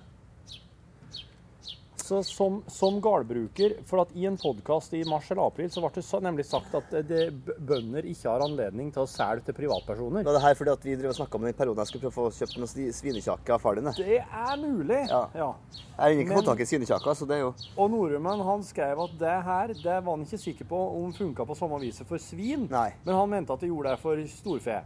[2.03, 5.91] Så som, som gårdbruker For at i en podkast i mars eller april så ble
[5.95, 7.21] det nemlig sagt at det,
[7.63, 10.25] bønder ikke har anledning til å selge til privatpersoner.
[10.27, 12.41] Det her fordi at vi og snakka om den perioden jeg skulle prøve å få
[12.41, 13.87] kjøpt noen svinekjaker svinekjake av far din?
[13.95, 14.99] Det er mulig.
[15.07, 15.21] Ja.
[15.37, 15.47] ja.
[15.77, 19.05] Jeg har ikke fått tak i svinekjaker, så det er jo Og Nordrømmen han skrev
[19.05, 22.19] at det her det var han ikke sikker på om funka på samme viset for
[22.19, 22.89] svin, Nei.
[23.05, 24.81] men han mente at det gjorde det for storfe.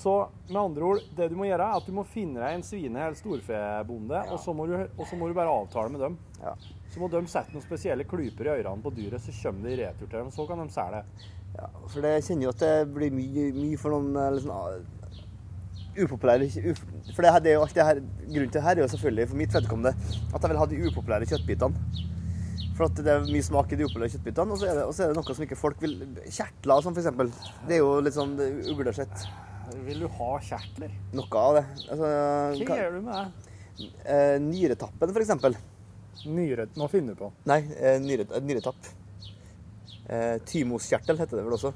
[0.00, 0.12] Så
[0.48, 3.02] med andre ord, det du må gjøre, er at du må finne deg en svine-
[3.04, 6.16] eller storfebonde, og, så må du, og så må du bare avtale med dem.
[6.40, 6.54] Ja.
[6.88, 9.82] Så må de sette noen spesielle klyper i ørene på dyret, så kommer det i
[9.82, 10.30] retur til dem.
[10.32, 11.26] Så kan de selge det.
[11.58, 14.88] ja, For det kjenner jo at det blir mye, mye for noen liksom,
[16.00, 16.80] upopulære uf,
[17.12, 18.88] For det, her, det er jo alt det her Grunnen til det her er jo
[18.92, 22.08] selvfølgelig for mitt vedkommende at jeg vil ha de upopulære kjøttbitene.
[22.78, 25.04] For at det er mye smak i de upopulære kjøttbitene, og så er det, så
[25.04, 27.32] er det noe som ikke folk vil Kjertler og sånn, eksempel.
[27.68, 28.38] Det er jo litt sånn
[28.72, 29.28] uglesett.
[29.86, 30.92] Vil du ha kjertler?
[31.16, 31.64] Noe av det.
[31.90, 32.08] Altså,
[32.64, 33.50] Hva gjør du med det?
[34.04, 35.56] eh, nyretappen, eksempel.
[36.26, 36.66] Nyre...
[36.76, 37.30] Nå finner du på.
[37.48, 38.90] Nei, eh, eh, nyretapp.
[40.50, 41.70] Thymoskjertel heter det vel også.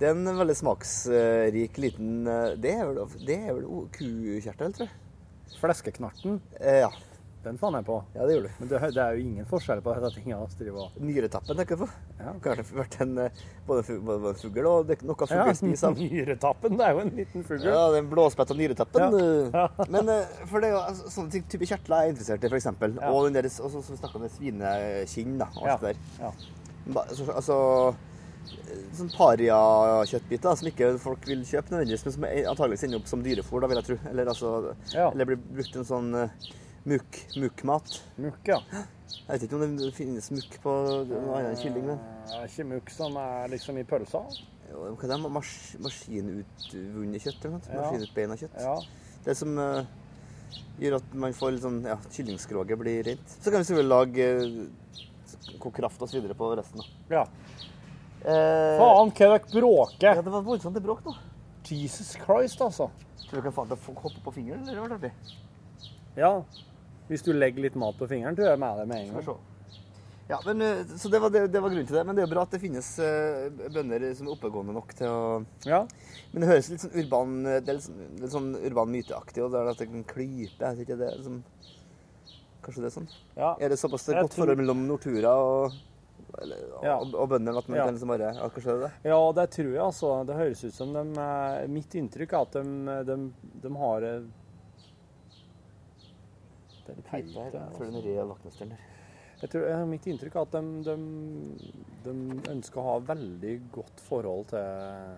[0.00, 5.58] Det er en veldig smaksrik liten Det er vel, det er vel kukjertel, tror jeg.
[5.60, 6.40] Fleskeknarten.
[6.58, 6.88] Ja.
[7.42, 7.96] Den fant jeg på.
[8.14, 8.58] Ja, det gjorde du.
[8.60, 10.46] Men det, det er jo ingen forskjell på disse tingene.
[10.46, 11.88] vi driver og- Nyretappen tenker jeg på.
[12.20, 12.34] Ja.
[12.44, 15.98] Kanskje vært en, eh, både, både en fugl og det, noe fugl Ja, spiser av.
[15.98, 17.64] Nyretappen, det er jo en liten fugl.
[17.66, 19.18] Ja, den blåspetta nyretappen.
[19.18, 19.66] Ja.
[19.66, 19.86] ja.
[19.96, 22.52] Men eh, for det er jo altså, sånne ting, type kjertler jeg er interessert i,
[22.52, 22.70] f.eks.
[23.02, 23.10] Ja.
[23.10, 25.74] Og den der, og så, så vi snakka om det svinekinn da, og Ja.
[25.74, 26.08] alt det der.
[26.22, 26.32] Ja.
[27.14, 27.58] Så, Altså,
[28.70, 33.22] eh, sånn paria-kjøttbiter som ikke folk vil kjøpe nødvendigvis, men som antakeligvis ender opp som
[33.22, 33.98] dyrefôr, da, vil jeg tro.
[34.10, 35.10] Eller, altså, Ja.
[35.10, 36.30] eller blir brukt en sånn
[36.88, 38.00] mukk, mukkmat.
[38.22, 38.58] Mukk, ja.
[39.12, 40.72] Jeg vet ikke om det finnes mukk på
[41.08, 44.22] noe annet enn kylling, men Det er ikke mukk som er liksom i pølsa.
[44.70, 45.18] Jo, Hva er det?
[45.36, 45.50] Mas
[45.84, 47.44] maskinutvunnet kjøtt?
[47.44, 47.66] eller noe?
[47.68, 47.82] Ja.
[47.82, 48.56] Maskinutbeina kjøtt?
[48.62, 48.76] Ja.
[49.26, 49.82] Det som uh,
[50.80, 53.36] gjør at man får litt sånn Ja, kyllingskroget blir rent.
[53.36, 54.30] Så kan vi selvfølgelig lage
[55.60, 57.20] uh, kraft og så videre på resten, da.
[57.20, 57.26] ja.
[58.22, 60.18] Eh, Faen, hva er dere bråker!
[60.18, 61.14] Ja, det var voldsomt det bråk nå.
[61.66, 62.88] Jesus Christ, altså.
[63.24, 65.10] Tror du kan få han til å hoppe på fingeren, eller var det?
[66.18, 66.30] Ja.
[67.12, 69.40] Hvis du legger litt mat på fingeren, tror jeg med det med en gang.
[70.30, 72.04] Ja, men, eh, så det var, det, det var grunnen til det.
[72.08, 75.10] Men det er jo bra at det finnes eh, bønder som er oppegående nok til
[75.10, 75.24] å
[75.68, 75.82] Ja.
[76.32, 79.68] Men det høres litt sånn urban Det er litt sånn, litt sånn urban myteaktig, er
[79.74, 80.56] at det kan klype.
[80.62, 81.42] Jeg ikke, det er liksom
[82.62, 83.08] Kanskje det er sånn?
[83.36, 83.50] ja.
[83.60, 85.72] Er det såpass Jeg godt tror- forhold mellom Nortura og,
[86.40, 86.94] eller, Ja.
[87.02, 87.84] og, og bøndene at man Ja.
[87.84, 88.92] kan liksom bare Ja, kanskje det er det?
[89.10, 90.12] Ja, det tror jeg, altså.
[90.26, 93.32] Det høres ut som de eh, Mitt inntrykk er at de, de,
[93.66, 94.00] de har
[96.88, 97.84] eh, er pipe, Jeg tror altså.
[97.90, 98.88] den red vaktmesteren der.
[99.42, 100.96] Jeg tror, eh, mitt inntrykk er at de, de,
[102.04, 105.16] de ønsker å ha veldig godt forhold til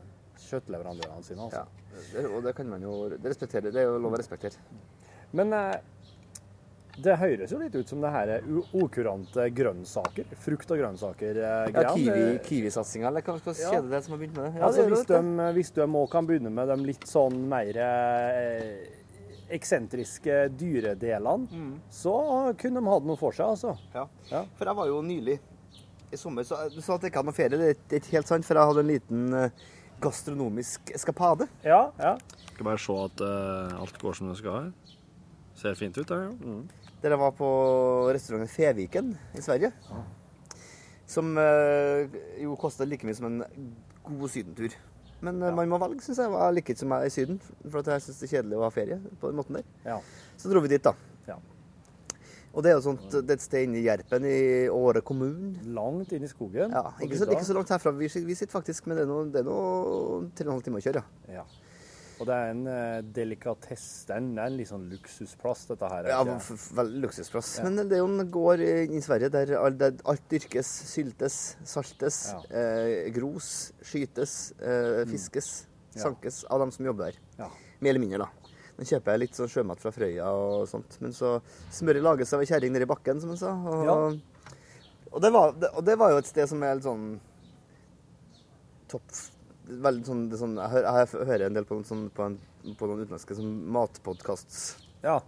[0.48, 1.44] kjøttleverandørene sine.
[1.48, 1.64] Altså.
[1.64, 2.00] Ja.
[2.14, 3.70] Det, og det kan man jo det respektere.
[3.70, 4.56] Det er jo lov å respektere.
[5.32, 5.76] Men eh,
[7.04, 8.44] det høres jo litt ut som det her er
[8.78, 10.28] ukurante grønnsaker.
[10.38, 11.70] Frukt- og grønnsaker-greia.
[11.74, 13.70] Ja, kiwi- Kiwi-satsinga, eller hva skal Ja.
[13.76, 14.62] kjede det som har begynt med det?
[14.62, 17.76] altså, det hvis, det, de, hvis de òg kan begynne med de litt sånn mer
[17.76, 18.86] eh,
[19.54, 22.14] eksentriske dyredelene, så
[22.60, 23.76] kunne de hatt noe for seg, altså.
[23.94, 24.06] Ja.
[24.30, 24.44] Ja.
[24.58, 25.38] For jeg var jo nylig
[26.14, 27.58] i sommer, så du sa at jeg ikke hadde noe ferie.
[27.58, 29.50] Det er ikke- helt sant, for jeg hadde en liten eh,
[30.00, 31.48] gastronomisk eskapade.
[31.64, 32.16] Ja, ja.
[32.52, 34.72] Skal bare se at uh, alt går som det skal her.
[35.58, 36.18] Ser fint ut, det.
[36.18, 36.30] Ja.
[36.30, 36.68] Mm.
[37.02, 37.48] Dere var på
[38.14, 39.72] restauranten Feviken i Sverige.
[41.06, 42.06] Som uh,
[42.40, 43.42] jo kosta like mye som en
[44.04, 44.74] god sydentur.
[45.24, 45.54] Men ja.
[45.56, 46.30] man må velge, syns jeg.
[46.32, 47.40] var like som jeg er i Syden.
[47.64, 49.66] For at jeg syns det er kjedelig å ha ferie på den måten der.
[49.86, 49.98] Ja.
[50.40, 50.94] Så dro vi dit, da.
[51.28, 51.38] Ja.
[52.54, 54.38] Og det er jo sånt, det er et sted inne i Gjerpen i
[54.70, 55.54] Åre kommune.
[55.74, 56.74] Langt inn i skogen.
[56.74, 59.58] Ja, ikke så, ikke så langt herfra vi, vi sitter faktisk, men det er nå
[59.58, 61.02] og en halv time å kjøre.
[61.34, 61.46] Ja.
[62.20, 64.06] Og det er en eh, delikatesse.
[64.06, 66.04] Det er en, det er en litt sånn luksusplass, dette her.
[66.06, 66.56] er Ja, ikke?
[66.78, 67.48] veldig luksusplass.
[67.58, 67.64] Ja.
[67.66, 72.20] Men det er jo en gård i, Sverige der alt, der alt dyrkes, syltes, saltes,
[72.32, 72.40] Ja.
[72.54, 76.02] eh, gros, skytes, eh, fiskes, Ja.
[76.08, 77.18] sankes av dem som jobber der.
[77.38, 77.50] Ja.
[77.80, 78.28] Mer eller mindre, da.
[78.78, 81.40] Nå kjøper jeg litt sånn sjømat fra Frøya og sånt, men så
[81.70, 83.52] smøret lages av ei kjerring nedi bakken, som hun sa.
[83.54, 83.94] Og, Ja.
[85.12, 87.20] og, det var, det, og det var jo et sted som er litt sånn
[88.88, 89.10] topp
[89.64, 92.38] Veldig sånn, det sånn jeg, hører, jeg hører en del på, sånn, på, en,
[92.76, 94.64] på noen utenlandske sånn matpodkasts.
[95.06, 95.20] ja.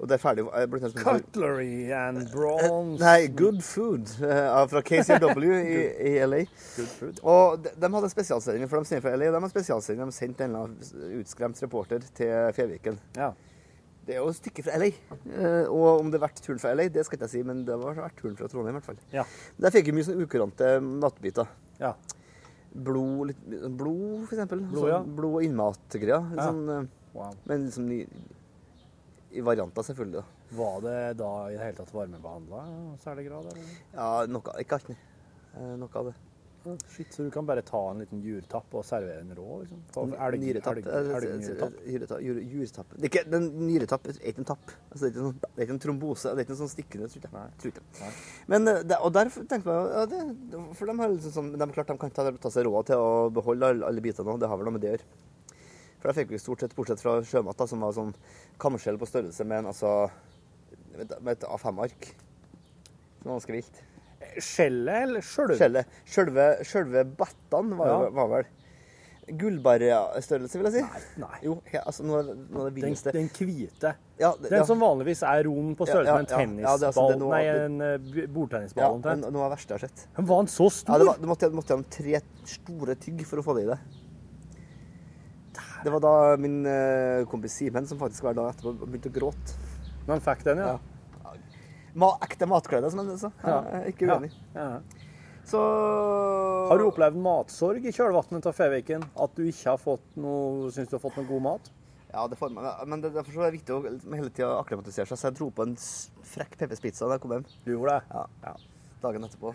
[0.00, 3.02] Og det er ferdig annet Cutlery and bronze.
[3.02, 5.74] Nei, Good Food eh, fra KCW i,
[6.08, 6.38] i LA.
[6.78, 7.20] Good food.
[7.20, 10.08] Og de, de hadde en spesialsending, for de sender fra LA, og de har spesialsending.
[10.08, 12.96] De sendte en eller annen utskremt reporter til Feviken.
[13.18, 13.34] Ja.
[14.08, 14.88] Det er jo et stykke fra LA.
[14.88, 17.60] Eh, og om det er vært turen fra LA, det skal ikke jeg si, men
[17.68, 19.04] det var vært turen fra Trondheim i hvert fall.
[19.12, 19.26] Ja.
[19.60, 21.52] Der fikk vi mye sånn ukurante nattbiter.
[21.82, 21.92] Ja.
[22.72, 23.40] Blod, litt,
[23.76, 24.60] blod for eksempel.
[24.70, 26.28] Blod, sånn, blod og innmatgreier.
[26.30, 26.50] Litt Ja.
[26.52, 27.32] Sånn, eh, Wow.
[27.44, 28.06] men liksom i,
[29.32, 30.20] i varianter, selvfølgelig.
[30.22, 30.24] da.
[30.56, 32.60] Var det da i det hele tatt varmebehandla
[32.94, 33.44] i særlig grad?
[33.50, 33.64] Eller?
[33.94, 34.98] Ja, noe, ikke alt, nei.
[35.56, 36.14] Eh, noe av det.
[36.92, 39.60] Shit, så du kan bare ta en liten jurtapp og servere den rå?
[39.62, 39.78] liksom?
[40.36, 40.74] Elg- Nyretapp.
[40.92, 41.06] eh.
[41.88, 42.20] Nyretapp.
[42.52, 42.90] Jurtapp.
[43.32, 44.74] Den nyretapp er ikke en tapp.
[44.92, 46.34] Altså, det, er ikke en, det er ikke en trombose.
[46.34, 48.12] Det er ikke en sånn stikkende, tror jeg.
[48.52, 51.70] Men, eh, det, og der tenkte man ja, det, For de har liksom sånn, de,
[51.72, 54.56] klart de kan ta, ta seg råd til å beholde alle, alle bitene, det har
[54.60, 55.08] vel noe med det å gjøre.
[56.00, 58.12] For da fikk vi stort sett, bortsett fra sjømat, som var sånn
[58.60, 60.10] kamskjell på størrelse med en altså,
[60.96, 62.12] med, et- A5-ark.
[63.20, 63.82] Det var ganske vilt.
[64.38, 65.56] Skjellet eller sjølve?
[65.58, 65.86] Skjellet.
[66.06, 68.10] Sjølve, sjølve battene var, Ja.
[68.10, 68.44] var vel
[69.30, 70.80] gullbarrestørrelse, vil jeg si.
[70.82, 71.00] Nei.
[71.22, 71.36] nei.
[71.44, 73.12] Jo, ja, altså noe, noe av det Den, villeste.
[73.14, 73.92] den hvite.
[74.18, 77.14] Ja, det- Den som vanligvis er rom på størrelse med en tennisball Ja, altså- det
[77.14, 80.06] er noe- Nei, en eh, bordtennisball ja, noe av det verste jeg har sett.
[80.16, 80.92] Men Var den så stor?
[80.94, 83.70] Ja, det var, du måtte, måtte gjennom tre store tygg for å få det i
[83.70, 83.78] det.
[85.84, 89.54] Det var da min eh, kompis Simen som faktisk hver dag etterpå begynte å gråte.
[90.06, 90.66] Når han fikk den, ja.
[90.66, 90.78] Ja.
[91.94, 93.30] Ma, ekte matglede, som han sa.
[93.42, 93.56] Ja.
[93.80, 94.30] Jeg ikke uenig.
[94.54, 94.80] Ja.
[95.50, 95.58] Så
[96.70, 99.02] Har du opplevd matsorg i kjølvannet av Feviken?
[99.18, 101.70] At du ikke har fått noe, syns du har fått noe god mat?
[102.12, 102.66] Ja, det får man.
[102.90, 105.18] Men det, derfor er det viktig å liksom hele tida akklimatisere seg.
[105.18, 105.74] Så jeg dro på en
[106.32, 107.46] frekk pepperspizza da jeg kom hjem.
[107.64, 108.14] Du gjorde det?
[108.14, 108.24] Ja.
[108.46, 108.54] ja.
[109.02, 109.52] Dagen etterpå.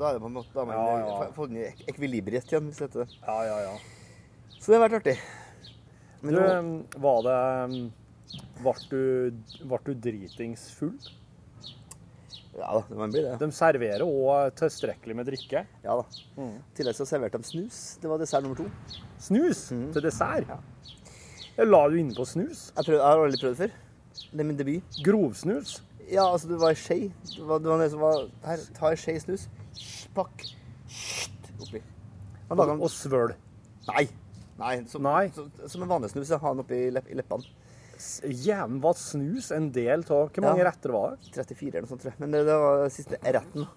[0.00, 1.68] Da er det på en måte Da har man Ja, ja.
[1.68, 3.16] ek- ekvilibriet igjen, hvis det heter det.
[3.26, 3.78] Ja, ja, ja.
[4.60, 5.16] Så det har vært artig.
[6.22, 7.38] Men Du, nå, var det
[8.60, 9.00] Ble du,
[9.88, 10.94] du dritings full?
[12.60, 13.34] Ja da, man blir det.
[13.40, 15.64] De serverer òg tilstrekkelig med drikke.
[15.84, 16.04] Ja da.
[16.44, 16.48] I
[16.78, 17.80] tillegg så serverte de snus.
[18.02, 18.68] Det var dessert nummer to.
[19.20, 20.48] Snus til dessert.
[20.48, 20.58] Ja.
[21.56, 22.68] Jeg La du innpå snus?
[22.76, 23.76] Jeg, prøv, jeg har aldri prøvd det før.
[24.30, 25.00] Det er min debut.
[25.06, 25.78] Grovsnus?
[26.10, 26.98] Ja, altså, det var ei skje.
[27.36, 29.44] Det var, det var som var Her, ta ei skje snus.
[30.16, 30.46] Pakk.
[31.60, 31.82] Oppi.
[32.50, 33.34] Og, Og svøl.
[33.90, 34.06] Nei.
[34.60, 35.28] Nei, som, Nei.
[35.34, 36.30] så- som en vanlig snus.
[36.30, 37.46] Ha den oppi lepp, leppene.
[38.24, 40.70] Jævlen var snus en del av Hvor mange Ja.
[40.70, 41.30] retter var det?
[41.34, 42.20] 34 eller noe sånt, tror jeg.
[42.22, 43.68] Men det, det var siste retten.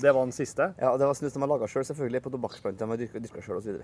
[0.00, 0.68] Det var den siste?
[0.78, 2.22] Ja, det var snus de har laga sjøl, selv, selvfølgelig.
[2.24, 3.80] På tobakksplanter de har dyrka, sjøl osv.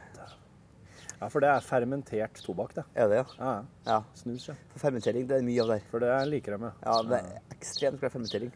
[1.16, 2.85] Ja, for det er fermentert tobakk, det.
[2.95, 3.24] Er det, ja?
[3.41, 3.55] Ja,
[3.89, 3.99] ja?
[4.20, 4.55] Snus, ja.
[4.74, 5.81] For fermentering, det er mye av det.
[5.91, 6.72] For det liker de, ja.
[6.85, 8.53] Ja, det er ekstremt glad fermentering.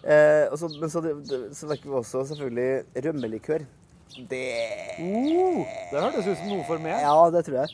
[0.00, 1.12] Eh, også, men så, det,
[1.56, 3.66] så fikk vi også selvfølgelig rømmelikør.
[4.30, 4.44] Det
[4.94, 7.00] Uh, det hørtes ut som noe for meg.
[7.02, 7.72] Ja, det tror jeg.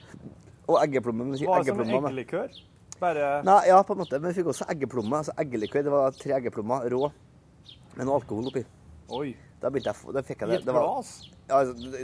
[0.71, 1.27] Og eggeplomme.
[1.27, 2.11] men Var det som eggeplommer med.
[2.13, 2.61] eggelikør?
[3.01, 4.19] Bare Nei, ja, på en måte.
[4.21, 5.21] Men vi fikk også eggeplomme.
[5.23, 5.83] Altså eggelikør.
[5.87, 7.09] Det var tre eggeplommer rå
[7.97, 8.65] med noe alkohol oppi.
[9.11, 9.33] Oi.
[9.61, 10.59] Da begynte jeg, da fikk jeg I det.
[10.61, 11.31] et det var, glass?
[11.49, 12.01] Ja, altså, det-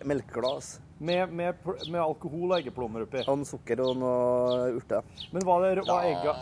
[0.00, 0.80] et melkeglass.
[1.00, 3.22] Med, med, pl- med alkohol og eggeplommer oppi.
[3.26, 5.02] Og noe sukker og noe urter.
[5.32, 6.34] Men var, det, var, egga,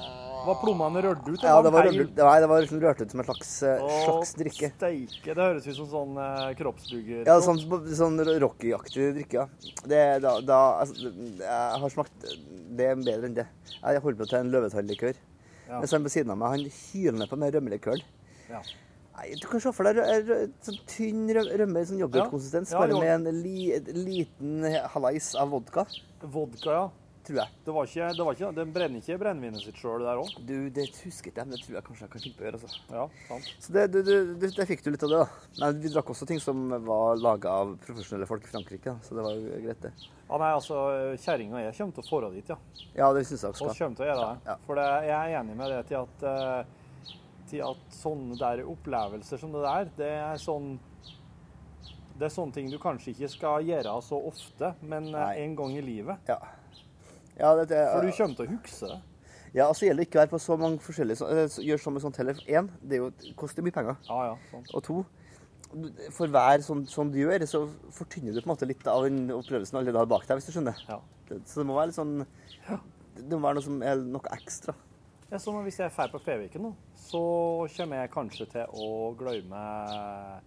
[0.46, 1.42] var plommene rørt ut?
[1.42, 4.34] Ja, det var, rørt, nei, det var liksom rørt ut som en slags, eh, slags
[4.38, 4.70] drikke.
[4.76, 7.22] Steike, det høres ut som sånn eh, kroppsbygger.
[7.28, 7.60] Ja, sånn,
[7.98, 9.72] sånn Rocky-aktig drikke, ja.
[9.84, 11.12] Det, da, da, altså,
[11.42, 12.28] jeg har smakt
[12.78, 13.46] Det er bedre enn det.
[13.82, 15.16] Jeg holder på til en løvetannlikør.
[15.68, 15.80] Ja.
[15.82, 18.04] Mens han på siden av meg, han hyler ned på med rømmelikøren.
[18.48, 18.62] Ja.
[19.18, 19.98] Nei, Du kan se for deg
[20.62, 24.62] sånn tynn rø- rømme, sånn yoghurtkonsistens, Ja, bare med en li, liten
[24.94, 25.84] halais av vodka,
[26.22, 26.88] Vodka, ja.
[27.28, 27.54] Tror jeg.
[27.64, 30.30] Det var ikke, det var ikke, Den brenner ikke brennevinet sitt sjøl der òg?
[30.48, 32.60] Du, det husker jeg, men det tror jeg kanskje jeg kan finne på å gjøre.
[32.62, 32.80] altså.
[32.96, 33.50] Ja, sant.
[33.64, 35.50] Så det, du, du, det, fikk du litt av det, da.
[35.60, 38.96] Men vi drakk også ting som var laga av profesjonelle folk i Frankrike, da.
[39.04, 39.92] så det var jo greit, det.
[40.28, 40.80] Ja, nei, altså,
[41.24, 42.58] Kjerringa og jeg kommer til å få dit, ja.
[42.96, 44.50] Ja, det syns jeg også Og kommer til å gjøre det.
[44.50, 44.58] Ja.
[44.66, 47.16] For det, jeg er enig med det til at, eh,
[47.48, 50.76] til at sånne der opplevelser som det der, det er sånn
[52.18, 55.34] det er sånne ting du kanskje ikke skal gjøre så ofte, men eh, Nei.
[55.44, 56.26] en gang i livet.
[56.26, 56.40] Ja.
[57.38, 58.98] Ja det, det, For du kommer til å huske det.
[59.54, 61.78] Ja, altså gjelder det ikke å være på så mange forskjellige så- eh, så- Gjør
[61.80, 62.34] sånn med sånt heller.
[62.46, 63.96] Én, det er jo, det koster mye penger.
[64.08, 64.68] Ja, ja, sant.
[64.74, 65.06] Og to,
[66.12, 67.62] for hver sånn, sånn du gjør, så
[67.92, 70.52] fortynner du på en måte litt av den opplevelsen alle har bak deg, hvis du
[70.52, 70.76] skjønner.
[70.88, 71.00] Ja.
[71.28, 72.26] Det- Så det må være litt sånn
[73.18, 74.74] Det må være noe som er noe ekstra.
[75.30, 79.16] Ja, så sånn Hvis jeg drar på Feviken nå, så kommer jeg kanskje til å
[79.16, 80.40] glemme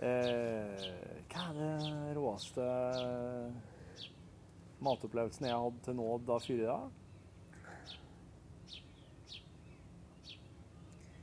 [0.00, 2.66] eh, Hva er det råeste
[4.82, 6.38] matopplevelsen jeg har hatt til nå da?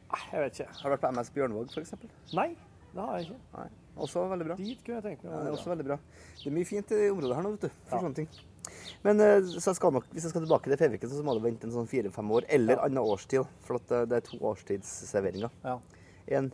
[0.10, 0.72] Nei, jeg vet ikke.
[0.80, 1.94] Har du vært på MS Bjørnvåg, f.eks.?
[2.34, 2.48] Nei,
[2.96, 3.40] det har jeg ikke.
[3.58, 3.68] Nei.
[4.00, 4.56] Også veldig bra.
[4.58, 5.58] Dit kunne jeg tenkt meg å det er dra.
[5.60, 5.98] også veldig bra.
[6.40, 7.70] Det er mye fint i området her nå, vet du.
[7.90, 8.02] For Ja.
[8.06, 8.30] sånne ting.
[9.04, 11.44] Men eh, så jeg skal nok, hvis jeg skal tilbake til Feviken, så må du
[11.44, 12.86] vente en sånn fire-fem år, eller Ja.
[12.88, 13.46] annen årstid.
[13.68, 15.52] For det, det er to årstidsserveringer.
[15.64, 15.78] Ja.
[16.40, 16.52] En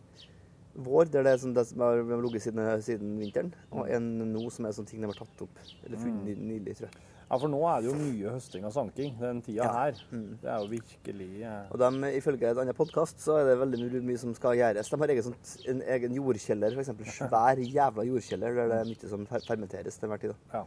[0.76, 3.78] vår, der det er sånn det som har ligget siden, siden vinteren, Mm.
[3.80, 5.58] og en nå som er sånne ting de har tatt opp.
[5.84, 6.48] Eller funnet mm.
[6.48, 7.02] nylig, tror jeg.
[7.30, 9.72] ja, for nå er det jo mye høsting og sanking den tida Ja.
[9.72, 9.92] her.
[10.12, 14.02] Det er jo virkelig eh, Og de, ifølge et annet podkast så er det veldig
[14.04, 14.88] mye, som skal gjøres.
[14.90, 16.92] De har egen, sånt, en egen jordkjeller, f.eks.
[17.18, 20.34] Svær jævla jordkjeller der det er mye som fermenteres til enhver tid.
[20.52, 20.64] Ja.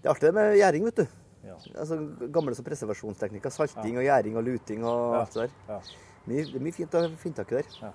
[0.00, 1.06] Det er artig det med gjæring, vet du.
[1.44, 1.54] Ja.
[1.78, 1.96] Altså,
[2.32, 3.50] gamle som preservasjonsteknikker.
[3.52, 5.58] Salting og gjæring og luting og alt det der.
[5.68, 5.80] Ja.
[6.26, 7.92] Mye, det er mye fint å finne tak i der.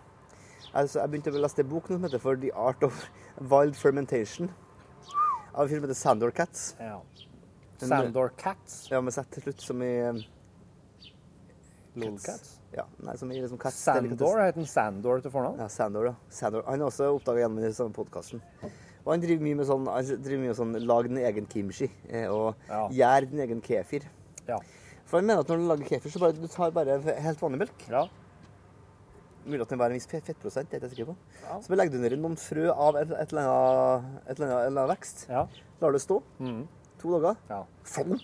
[0.76, 3.06] Altså, jeg begynte å lese en bok som heter For the Art of
[3.40, 4.50] Wild Fermentation.
[5.56, 6.76] Av en film som heter Sandor Cats.
[6.80, 6.98] ja.
[7.80, 8.86] Sandor Cats.
[8.92, 10.20] Ja, med Z til slutt, som i um,
[12.00, 12.54] Lolcats.
[12.76, 15.60] Ja, nei, som i liksom Cats Sandor heter han Sandor til fornavn?
[15.64, 16.16] Ja, Sandor, ja.
[16.32, 16.64] Sandor.
[16.68, 18.42] Han er også oppdaga gjennom den samme podkasten.
[19.06, 21.88] Og han driver mye med sånn, han driver mye med sånn lag din egen kimchi
[22.10, 22.82] eh, og Ja.
[22.92, 24.08] gjær din egen kefir.
[24.48, 24.58] Ja.
[25.06, 26.98] For han mener at når du lager kefir, så bare, du tar bare
[27.28, 27.86] helt vanlig melk.
[27.92, 28.08] Ja.
[29.46, 31.16] Mulig at den har en viss fettprosent, det er jeg ikke sikker på.
[31.44, 31.58] Ja.
[31.62, 34.82] Så legger du ned noen frø av et, et, eller annet, et eller annet, eller
[34.82, 35.26] annet, vekst.
[35.30, 35.44] Ja.
[35.84, 36.64] Lar det stå mm.
[37.04, 37.38] to dager.
[37.52, 37.60] Ja.
[37.92, 38.18] Sånn.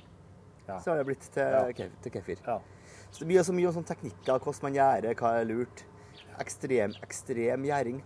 [0.65, 0.79] Ja.
[0.79, 2.41] Så har det blitt til, kef, til kefir.
[2.47, 2.57] Ja.
[3.11, 5.85] Så det blir så mye om sånne teknikker, hvordan man gjør, hva er lurt.
[6.41, 8.01] Ekstrem, ekstrem gjæring.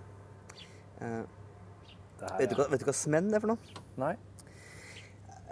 [1.05, 1.20] Eh,
[2.39, 3.84] vet, du hva, vet du hva smenn er for noe?
[4.01, 4.16] Nei?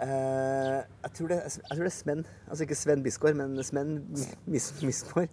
[0.02, 2.24] Eh, jeg, tror det, jeg tror det er smenn.
[2.48, 3.94] Altså ikke Sven Bisgaard, men Smen
[4.50, 5.30] Mis, Misgaard.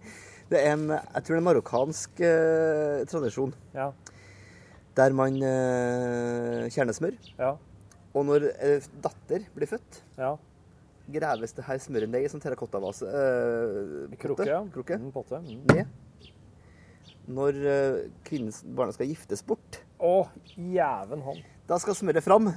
[0.50, 3.90] Det er en, jeg tror det er en marokkansk eh, tradisjon Ja.
[4.96, 7.14] der man eh, kjerner smør.
[7.38, 7.54] Ja.
[8.12, 10.34] Og når eh, datter blir født, Ja.
[11.12, 14.60] graves det her smøret ned i sånn terrakottavase eh, Krukke, ja.
[14.74, 14.98] Krukke.
[15.00, 15.40] Mm, potte.
[15.40, 15.64] Mm.
[15.72, 15.88] Ned.
[17.32, 20.26] Når eh, kvinnens barna skal giftes bort, Å,
[20.58, 21.42] jæven hånd.
[21.70, 22.50] da skal smøret fram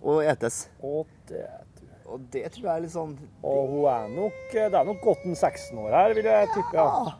[0.00, 0.66] og etes.
[0.84, 1.42] Å, det
[2.10, 3.12] Og det tror jeg er litt sånn
[3.46, 6.74] Og hun er nok Det er nok godt en 16 år her, vil jeg tippe.
[6.74, 7.12] Ja.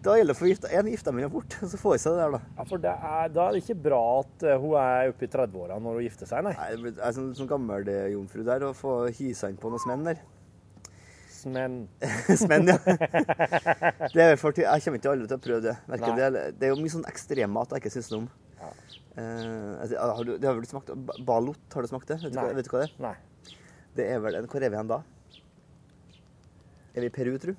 [0.00, 2.20] Da gjelder det for å gifte en gifter meg bort, så får jeg seg det
[2.24, 2.40] der, da.
[2.56, 5.30] Ja, for det er, Da er det ikke bra at eh, hun er oppe i
[5.34, 6.54] 30-åra når hun gifter seg, nei.
[6.56, 9.68] Nei, det blir- er sånn, sånn gammel det, jomfru der, å få hysa inn på
[9.68, 10.22] noen smenn der.
[11.40, 11.76] Smenn.
[12.42, 12.78] Smenn, ja.
[14.16, 15.76] Det er for, jeg kommer ikke aldri til å prøve det.
[15.88, 18.30] Det, det er jo mye sånn ekstremmat jeg ikke syns noe om.
[19.20, 22.18] Eh, altså, har du, det har du smakt ba- Balot, har du smakt det?
[22.24, 22.96] Vet du, hva, vet du hva det er?
[23.04, 23.14] Nei.
[23.96, 25.00] Det er vel en Hvor er vi hen da?
[26.94, 27.54] Er vi i Peru, tru?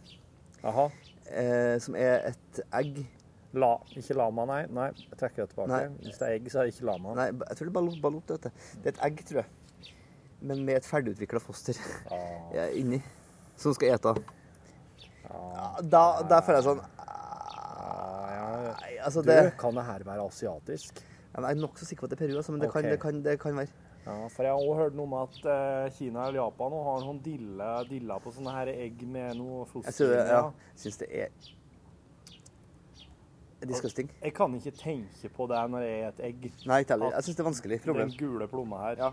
[0.61, 0.89] Jaha.
[1.31, 3.03] Eh, som er et egg
[3.51, 4.61] La, ikke lama, nei.
[4.71, 5.71] Nei, jeg trekker det tilbake.
[5.73, 6.05] Nei.
[6.05, 7.15] Hvis det er egg, så er det ikke lama.
[7.19, 8.45] Nei, jeg tror det er vet.
[8.47, 9.91] Det er et egg, tror jeg.
[10.41, 11.75] Men med et ferdigutvikla foster
[12.57, 13.01] ja, inni.
[13.59, 14.15] Som skal ete.
[15.31, 15.77] Ah.
[15.83, 16.79] da, da føler jeg sånn
[18.81, 20.99] Nei, altså det Du, kan det her være asiatisk?
[21.31, 23.21] Jeg er nokså sikker på at det er Peru, altså, men det, kan, det, kan,
[23.23, 23.80] det kan være.
[24.05, 27.03] Ja, for jeg har også hørt noe om at eh, Kina eller Japan nå har
[27.05, 30.43] noen dille, dilla på sånne her egg med noe Jeg foster synes det, ja,
[30.81, 31.29] syns det er
[33.69, 34.09] disgusting.
[34.23, 36.47] Jeg kan ikke tenke på det når jeg er et egg.
[36.65, 37.13] Nei, ikke heller.
[37.13, 37.77] Jeg syns det er vanskelig.
[37.85, 38.09] Problem.
[38.09, 39.03] Den gule plomma her.
[39.05, 39.11] Ja.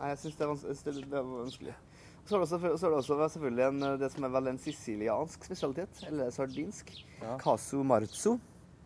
[0.00, 1.74] Nei, jeg syns det, er vans- jeg synes det er vanskelig.
[2.24, 4.58] Så er det også, så er det også selvfølgelig en, det som er vel en
[4.62, 6.92] siciliansk spesialitet, eller sardinsk.
[7.20, 7.36] Ja.
[7.42, 8.38] Casu marzo.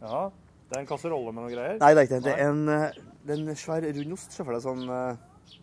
[0.03, 0.31] Ja,
[0.71, 1.79] Det er en kasserolle med noe greier?
[1.79, 2.25] Nei, det er ikke det.
[2.25, 4.35] Det er en, eh, det er en svær rund ost.
[4.35, 5.59] Se for deg sånn, eh,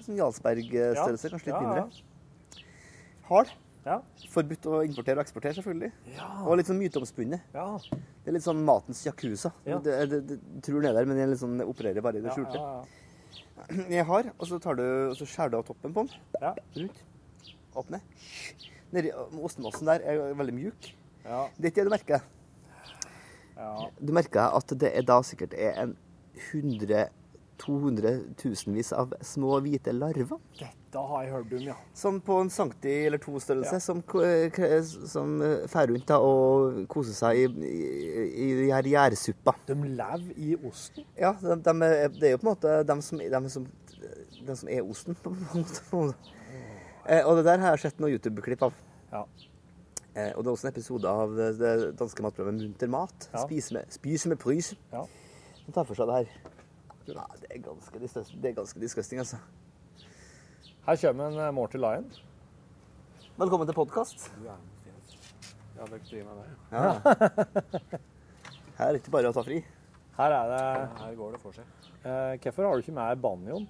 [0.00, 1.86] sånn Jarlsberg-størrelse, kanskje litt mindre.
[1.86, 2.62] ja.
[3.26, 3.50] Hard.
[3.86, 4.00] Ja.
[4.32, 5.92] Forbudt å importere og eksportere, selvfølgelig.
[6.16, 6.26] Ja.
[6.42, 7.52] Og litt sånn myteomspunnet.
[7.54, 7.66] Ja.
[7.86, 9.52] Det er litt sånn matens yakuza.
[9.66, 9.78] Ja.
[9.82, 12.34] Det, det, det, tror det er der, men den liksom sånn, opererer bare i det
[12.34, 12.58] skjulte.
[12.58, 16.24] ja, Jeg har, og så, tar du, og så skjærer du av toppen på den.
[16.42, 16.54] Ja.
[16.78, 17.02] Rundt.
[17.76, 18.00] Åpne.
[18.94, 19.12] Nedi,
[19.44, 20.90] ostemassen der er veldig mjuk.
[21.26, 21.44] Ja.
[21.54, 22.26] Det er ikke det du merker.
[23.56, 23.70] Ja.
[24.02, 25.94] Du merker at det er da sikkert er en
[26.36, 27.08] 100
[27.58, 30.40] 200 tusenvis av små hvite larver.
[30.58, 31.76] Dette har jeg hørt om, ja.
[31.96, 33.80] Sånn på en centi eller to størrelse, Ja.
[33.80, 34.02] som,
[35.08, 39.56] som eh, fer rundt da, og koser seg i, i, i gjærsuppa.
[39.66, 41.04] De lever i osten?
[41.18, 41.74] Ja, de, de
[42.20, 43.66] det er jo på en måte de som, de som,
[44.46, 45.82] de som er osten, på en måte.
[45.92, 46.12] Oh.
[47.06, 48.74] Eh, og det der har jeg sett noen YouTube-klipp av.
[49.12, 49.24] Ja.
[50.16, 53.28] Eh, og det er også en episode av det, det danske matprogrammet Munter mat.
[53.32, 53.44] Ja.
[53.44, 54.72] Spise med, spise med prys.
[54.92, 55.04] Ja.
[55.66, 56.28] Som tar for seg det her.
[57.06, 59.38] Ja, det er ganske, det er ganske disgusting, altså.
[60.86, 62.06] Her kommer en eh, Morty Lion.
[63.38, 64.28] Velkommen til podkast.
[64.46, 64.54] Ja,
[65.76, 66.46] dere driver med det.
[66.72, 66.92] Ja.
[68.76, 69.58] Her er det ikke bare å ta fri.
[70.16, 70.60] Her er det
[71.02, 71.90] Her går det for seg.
[72.06, 73.66] eh, Hvorfor har du ikke med banjoen?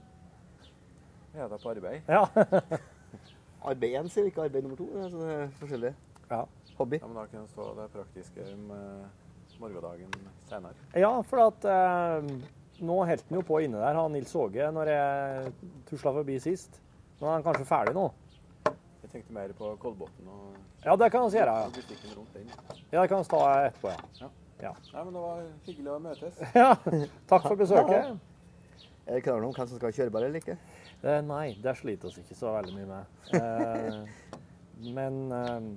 [1.37, 2.07] Jeg er da på arbeid.
[2.09, 2.23] Ja.
[3.67, 4.87] Arbeid én, sier vi ikke arbeid nummer to.
[4.95, 5.95] Det er forskjellig.
[6.31, 6.45] ja.
[6.77, 6.99] Hobby.
[7.01, 9.07] Ja, men da kan det stå det praktiske med
[9.63, 10.13] morgendagen
[10.51, 10.87] senere.
[10.99, 12.31] Ja, for at eh,
[12.87, 15.53] nå holdt han jo på inne der, han Nils Åge, når jeg
[15.91, 16.81] tusla forbi sist.
[17.21, 18.09] Nå er han kanskje ferdig nå.
[18.67, 21.55] Jeg tenkte mer på Kolbotn og Ja, det kan vi gjøre.
[21.63, 22.51] Ja, butikken rundt den.
[22.93, 24.27] ja det kan vi ta etterpå, ja.
[24.27, 24.33] Ja.
[24.63, 24.73] Ja.
[24.93, 26.41] Nei, men det var hyggelig å møtes.
[26.63, 26.71] ja.
[27.29, 28.17] Takk for besøket.
[29.07, 30.57] Er det klart om hvem som skal kjøre bare eller ikke?
[31.07, 33.21] Eh, nei, det sliter oss ikke så veldig mye med.
[33.39, 34.33] Eh,
[34.97, 35.69] men eh,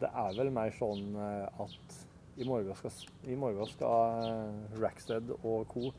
[0.00, 1.87] det er vel mer sånn eh, at
[2.38, 2.94] i morgen skal,
[3.26, 5.90] i morgen skal eh, Rackstead og co.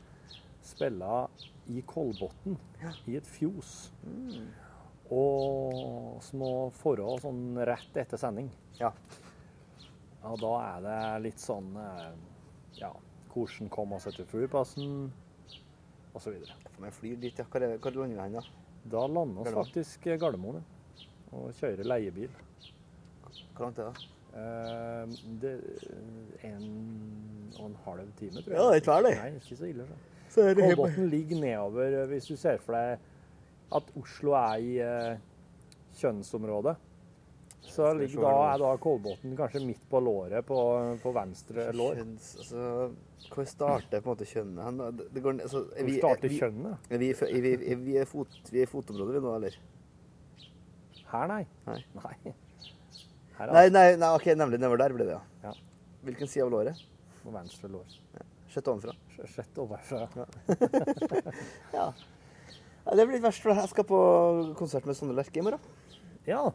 [0.64, 1.10] spille
[1.72, 2.56] i Kolbotn,
[3.08, 3.90] i et fjos.
[5.10, 8.50] Og små må forhold sånn rett etter sending.
[8.78, 8.92] Ja.
[10.28, 12.12] Og da er det litt sånn eh,
[12.80, 12.92] Ja,
[13.32, 15.10] hvordan komme seg til flyplassen,
[16.16, 16.36] osv.
[16.66, 17.48] For meg flyr dit, ja.
[17.48, 18.44] Hvor hvor lander vi hen, da?
[18.96, 20.64] Da lander vi faktisk eh, Gardermoen.
[21.36, 22.32] Og kjører leiebil.
[23.54, 24.08] Hvor langt er det?
[24.30, 25.54] Eh, det
[26.46, 26.66] en
[27.58, 28.56] og en halv time, tror jeg.
[28.56, 29.16] Ja, det er ikke verre, det.
[29.18, 29.86] Nei, ikke så ille.
[29.88, 29.96] Så.
[30.30, 32.98] Så er Kolbotn ligger nedover, eh, hvis du ser for deg
[33.74, 35.18] at Oslo er i eh,
[35.98, 36.76] kjønnsområdet.
[37.60, 40.56] Så ligger da, er da Kolbotn kanskje midt på låret på,
[41.02, 41.98] på venstre lår.
[42.00, 42.68] Kjønns, altså,
[43.34, 44.80] hvor starter på en måte kjønnet hen?
[44.96, 46.86] Det, det går, altså, er Hvor vi- starter er vi- kjønnet?
[46.90, 49.58] Er vi, er vi, er vi, er fot, vi er i fotområdet vi nå, eller?
[51.10, 51.42] Her, nei.
[51.66, 51.80] Nei.
[51.98, 52.34] Nei.
[53.40, 55.48] Her er Nei, nei, nei, ok, nemlig nedover der ble det, ja.
[55.48, 55.54] Ja.
[56.04, 56.86] Hvilken side av låret?
[57.20, 57.96] på venstre lår.
[58.50, 58.94] Sett ovenfra.
[59.28, 60.06] Sett overfra.
[61.74, 61.92] Ja.
[62.84, 62.94] ja.
[62.96, 63.98] Det blir litt verst, for jeg skal på
[64.58, 65.60] konsert med Sondre Lerche i morgen.
[66.26, 66.46] Ja.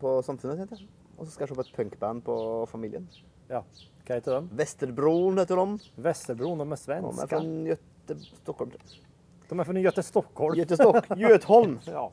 [0.00, 0.88] På Samfunnet, heter det.
[1.16, 2.36] Og så skal jeg se på et punkband på
[2.72, 3.06] Familien.
[3.52, 3.62] ja.
[4.10, 4.56] Hva heter de?
[4.58, 5.90] Vesterbroen heter de.
[6.02, 7.26] Vesterbro, de er De er svenske.
[7.30, 8.72] fra Göte, Stockholm.
[8.74, 9.02] jeg.
[9.50, 10.56] De er fra Göte Stockholm.
[10.58, 11.76] Göte Stock, Götholm.
[11.86, 12.08] Ja.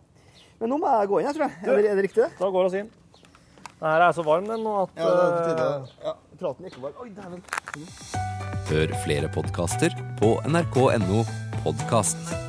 [0.59, 1.57] Men nå må jeg gå inn, jeg tror jeg.
[1.63, 2.30] Er det, er det riktig, det?
[2.38, 2.91] Da går vi inn.
[3.78, 5.11] Den her er så varm den nå at Ja,
[5.59, 5.91] det.
[6.01, 6.95] Ja, praten gikk over.
[7.03, 7.43] Oi, dæven.
[8.71, 11.23] Hør flere podkaster på nrk.no
[11.61, 12.46] podkast.